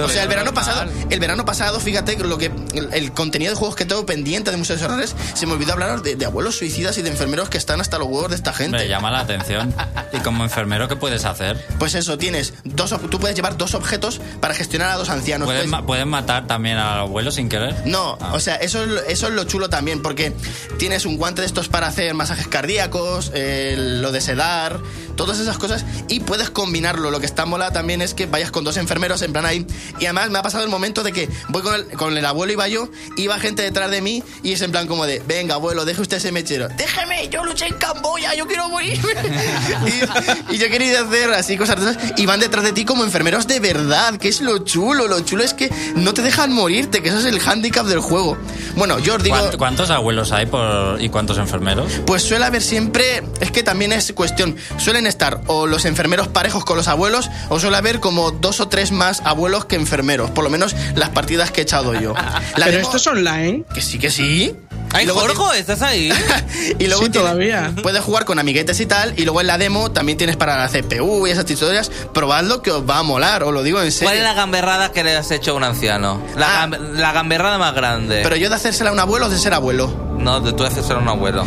[0.00, 3.56] O sea, el verano pasado, el verano pasado, fíjate lo que el, el contenido de
[3.58, 6.96] juegos que tengo pendiente de muchos errores, se me olvidó hablar de, de abuelos suicidas
[6.98, 8.76] y de enfermeros que están hasta los huevos de esta gente.
[8.78, 9.74] Me llama la atención.
[10.12, 11.62] ¿Y como enfermero qué puedes hacer?
[11.80, 15.46] Pues eso, tienes dos, tú puedes llevar dos objetos para gestionar a dos ancianos.
[15.46, 17.74] ¿Puedes, Puedes- ma- puedes matar también al abuelo sin querer?
[17.84, 18.32] No, Ah.
[18.34, 20.32] o sea, eso es, lo- eso es lo chulo también, porque
[20.78, 24.78] tienes un guante de estos para hacer masajes cardíacos, eh, lo de sedar,
[25.16, 27.10] todas esas cosas, y puedes combinarlo.
[27.10, 29.66] Lo que está mola también es que vayas con dos enfermeros en plan ahí.
[29.98, 32.52] Y además me ha pasado el momento de que voy con el, con el abuelo,
[32.52, 35.84] iba yo, iba gente detrás de mí, y es en plan como de, venga abuelo,
[35.84, 36.68] deje usted ese mechero.
[36.76, 39.12] Déjeme, yo luché en Camboya, yo quiero morirme.
[40.50, 41.78] y, y yo quería hacer así cosas
[42.16, 45.06] y van detrás de ti como enfermeros de verdad, que es lo chulo.
[45.08, 48.36] Lo chulo es que no te dejan morirte, que eso es el hándicap del juego.
[48.76, 49.36] Bueno, yo os digo...
[49.36, 51.92] ¿Cuánt- ¿Cuántos abuelos hay por, y cuántos enfermeros?
[52.06, 56.64] Pues suele haber siempre, es que también es cuestión, suelen estar o los enfermeros parejos
[56.64, 60.42] con los abuelos o suele haber como dos o tres más abuelos que enfermeros, por
[60.44, 62.14] lo menos las partidas que he echado yo.
[62.14, 63.64] La Pero demo- esto es online.
[63.72, 64.54] Que sí, que sí.
[64.94, 65.52] ¡Ay, Y luego Jorgo!
[65.52, 66.10] ¿Estás ahí?
[66.78, 67.72] y luego Sí, tiene- todavía.
[67.82, 70.68] puedes jugar con amiguetes y tal, y luego en la demo también tienes para la
[70.68, 71.90] CPU y esas historias.
[72.14, 74.08] Probadlo que os va a molar, os lo digo en serio.
[74.08, 76.22] ¿Cuál es la gamberrada que le has hecho a un anciano?
[76.36, 76.66] La, Ah.
[76.68, 78.20] gam- la gamberrada más grande.
[78.22, 79.88] Pero yo de hacérsela a un abuelo o de ser abuelo.
[80.18, 81.44] No, de tú haces a un abuelo.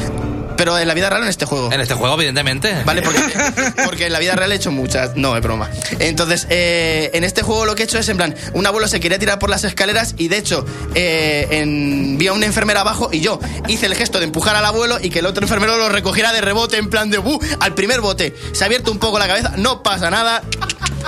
[0.62, 1.72] Pero en la vida real en este juego.
[1.72, 2.84] En este juego, evidentemente.
[2.86, 3.20] Vale, porque,
[3.84, 5.16] porque en la vida real he hecho muchas.
[5.16, 5.72] No, es broma.
[5.98, 9.00] Entonces, eh, en este juego lo que he hecho es, en plan, un abuelo se
[9.00, 13.10] quería tirar por las escaleras y de hecho, eh, en- vi a una enfermera abajo
[13.12, 15.90] y yo hice el gesto de empujar al abuelo y que el otro enfermero lo
[15.90, 17.40] recogiera de rebote en plan de ¡bu!
[17.60, 18.36] al primer bote.
[18.52, 20.44] Se ha abierto un poco la cabeza, no pasa nada.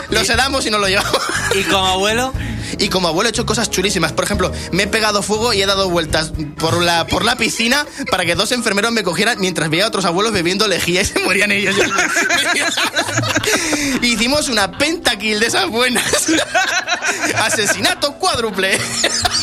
[0.09, 1.15] Lo sedamos y nos lo llevamos.
[1.53, 2.33] ¿Y como abuelo?
[2.79, 4.13] Y como abuelo he hecho cosas chulísimas.
[4.13, 7.85] Por ejemplo, me he pegado fuego y he dado vueltas por la, por la piscina
[8.09, 11.19] para que dos enfermeros me cogieran mientras veía a otros abuelos bebiendo lejía y se
[11.19, 11.75] morían ellos.
[14.01, 16.05] Hicimos una pentakill de esas buenas.
[17.43, 18.79] Asesinato cuádruple.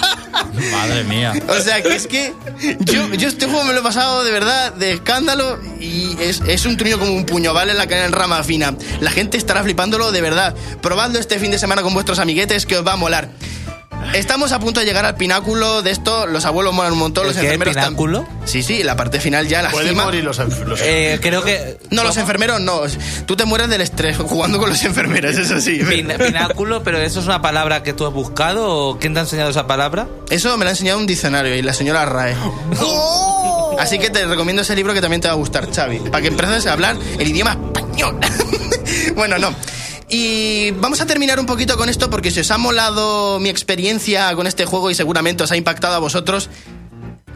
[0.72, 1.34] Madre mía.
[1.48, 2.32] O sea, que es que
[2.78, 6.64] yo, yo este juego me lo he pasado de verdad de escándalo y es, es
[6.64, 7.72] un truño como un puño, ¿vale?
[7.72, 8.74] En la cadena en rama fina.
[9.00, 10.54] La gente estará flipándolo de verdad.
[10.80, 13.28] Probadlo este fin de semana con vuestros amiguetes que os va a molar.
[14.12, 16.26] Estamos a punto de llegar al pináculo de esto.
[16.26, 17.44] Los abuelos molan un montón, ¿El los qué?
[17.46, 18.26] enfermeros tam- ¿Pináculo?
[18.44, 20.04] Sí, sí, la parte final ya, la Pueden cima.
[20.04, 21.78] morir los, enf- los Eh, creo que...
[21.90, 22.80] No, los enfermeros no.
[23.26, 25.78] Tú te mueres del estrés jugando con los enfermeros, eso sí.
[25.88, 29.22] Pin- pináculo, pero ¿eso es una palabra que tú has buscado o quién te ha
[29.22, 30.08] enseñado esa palabra?
[30.28, 32.34] Eso me lo ha enseñado un diccionario y la señora Rae.
[33.78, 36.28] Así que te recomiendo ese libro que también te va a gustar, Xavi, para que
[36.28, 38.18] empieces a hablar el idioma español.
[39.14, 39.54] bueno, no.
[40.10, 44.34] Y vamos a terminar un poquito con esto porque si os ha molado mi experiencia
[44.34, 46.50] con este juego y seguramente os ha impactado a vosotros,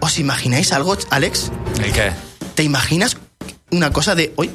[0.01, 1.51] ¿os imagináis algo, Alex?
[1.83, 2.13] ¿El qué?
[2.55, 3.17] ¿Te imaginas
[3.71, 4.51] una cosa de hoy?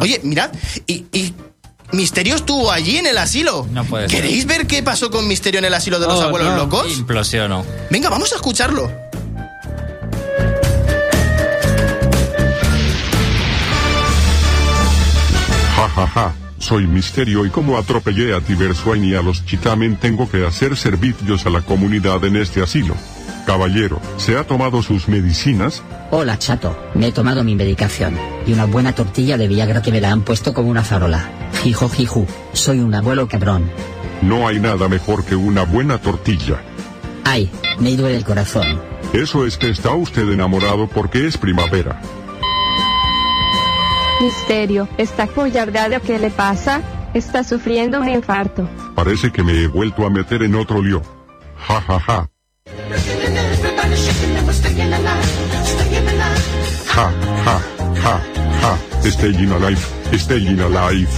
[0.00, 0.50] Oye, mirad,
[0.88, 1.32] y, y
[1.92, 3.66] Misterio estuvo allí en el asilo.
[3.70, 4.20] No puede ser.
[4.22, 6.56] ¿Queréis ver qué pasó con Misterio en el asilo de los Oh, abuelos no.
[6.56, 6.90] locos?
[6.98, 7.64] Implosiono.
[7.90, 8.90] Venga, vamos a escucharlo.
[15.76, 16.32] Ja ja ja,
[16.66, 21.46] soy Misterio y como atropellé a Tiberswain y a los Chitamen tengo que hacer servicios
[21.46, 22.96] a la comunidad en este asilo.
[23.46, 25.84] Caballero, ¿se ha tomado sus medicinas?
[26.10, 30.00] Hola chato, me he tomado mi medicación, y una buena tortilla de Viagra que me
[30.00, 31.30] la han puesto como una farola.
[31.62, 33.70] Jijo jiju, soy un abuelo cabrón.
[34.22, 36.60] No hay nada mejor que una buena tortilla.
[37.22, 37.48] Ay,
[37.78, 38.80] me duele el corazón.
[39.12, 42.00] Eso es que está usted enamorado porque es primavera.
[44.20, 46.80] Misterio, ¿está apoyardado qué le pasa?
[47.12, 48.68] Está sufriendo un infarto.
[48.94, 51.02] Parece que me he vuelto a meter en otro lío.
[51.68, 52.28] Ja ja ja.
[56.86, 57.10] Ja
[57.44, 57.60] ja
[58.02, 58.20] ja
[58.62, 59.10] ja.
[59.10, 59.80] Staying alive,
[60.18, 61.08] staying alive.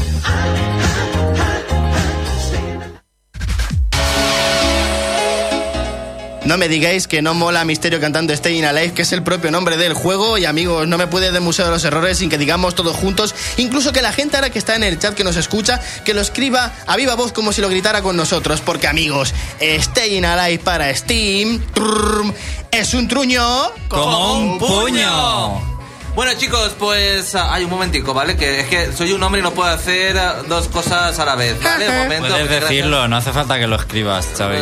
[6.48, 9.76] No me digáis que no mola Misterio cantando Staying Alive, que es el propio nombre
[9.76, 10.38] del juego.
[10.38, 13.34] Y amigos, no me puede del Museo de los Errores sin que digamos todos juntos.
[13.58, 16.22] Incluso que la gente ahora que está en el chat que nos escucha, que lo
[16.22, 18.62] escriba a viva voz como si lo gritara con nosotros.
[18.62, 22.32] Porque amigos, Staying Alive para Steam trrr,
[22.70, 23.44] es un truño.
[23.88, 25.77] ¡Como un puño!
[26.14, 28.36] Bueno, chicos, pues ah, hay un momentico, ¿vale?
[28.36, 31.34] Que es que soy un hombre y no puedo hacer ah, dos cosas a la
[31.34, 31.88] vez, ¿vale?
[31.88, 32.18] Un momento.
[32.18, 34.58] Puedes muchas gracias decirlo, no hace falta que lo escribas, Xavi.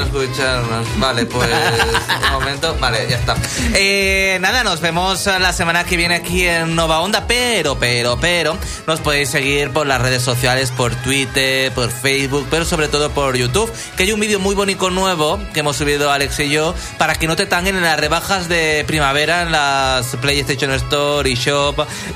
[0.98, 1.48] Vale, pues
[2.26, 2.76] un momento.
[2.80, 3.36] Vale, ya está.
[3.74, 8.18] Eh, nada, nos vemos ah, la semana que viene aquí en Nova Onda, pero, pero,
[8.20, 13.10] pero, nos podéis seguir por las redes sociales, por Twitter, por Facebook, pero sobre todo
[13.10, 16.74] por YouTube, que hay un vídeo muy bonito nuevo que hemos subido Alex y yo
[16.98, 21.36] para que no te tanguen en las rebajas de primavera en las PlayStation Store y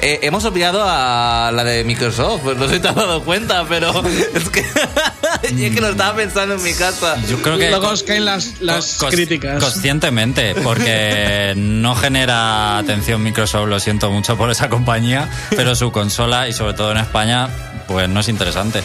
[0.01, 3.65] Eh, hemos olvidado a la de Microsoft, pues no sé si te has dado cuenta,
[3.69, 3.93] pero
[4.35, 4.61] es que,
[5.43, 7.17] es que lo estaba pensando en mi casa.
[7.29, 9.63] Yo creo que Luego os caen las, las cos- críticas.
[9.63, 16.49] Conscientemente, porque no genera atención Microsoft, lo siento mucho por esa compañía, pero su consola
[16.49, 17.49] y sobre todo en España,
[17.87, 18.83] pues no es interesante.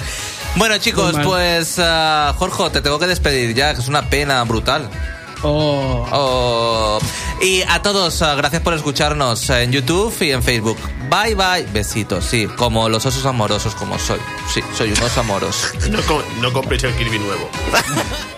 [0.56, 4.90] Bueno, chicos, pues ah, Jorge, te tengo que despedir ya, que es una pena brutal.
[5.48, 6.08] Oh.
[6.12, 7.00] Oh.
[7.40, 10.78] Y a todos, ah, gracias por escucharnos en YouTube y en Facebook.
[11.10, 14.20] Bye bye, besitos, sí, como los osos amorosos como soy.
[14.52, 15.68] Sí, soy un oso amoroso.
[15.90, 16.02] No,
[16.42, 17.50] no compréis el Kirby nuevo.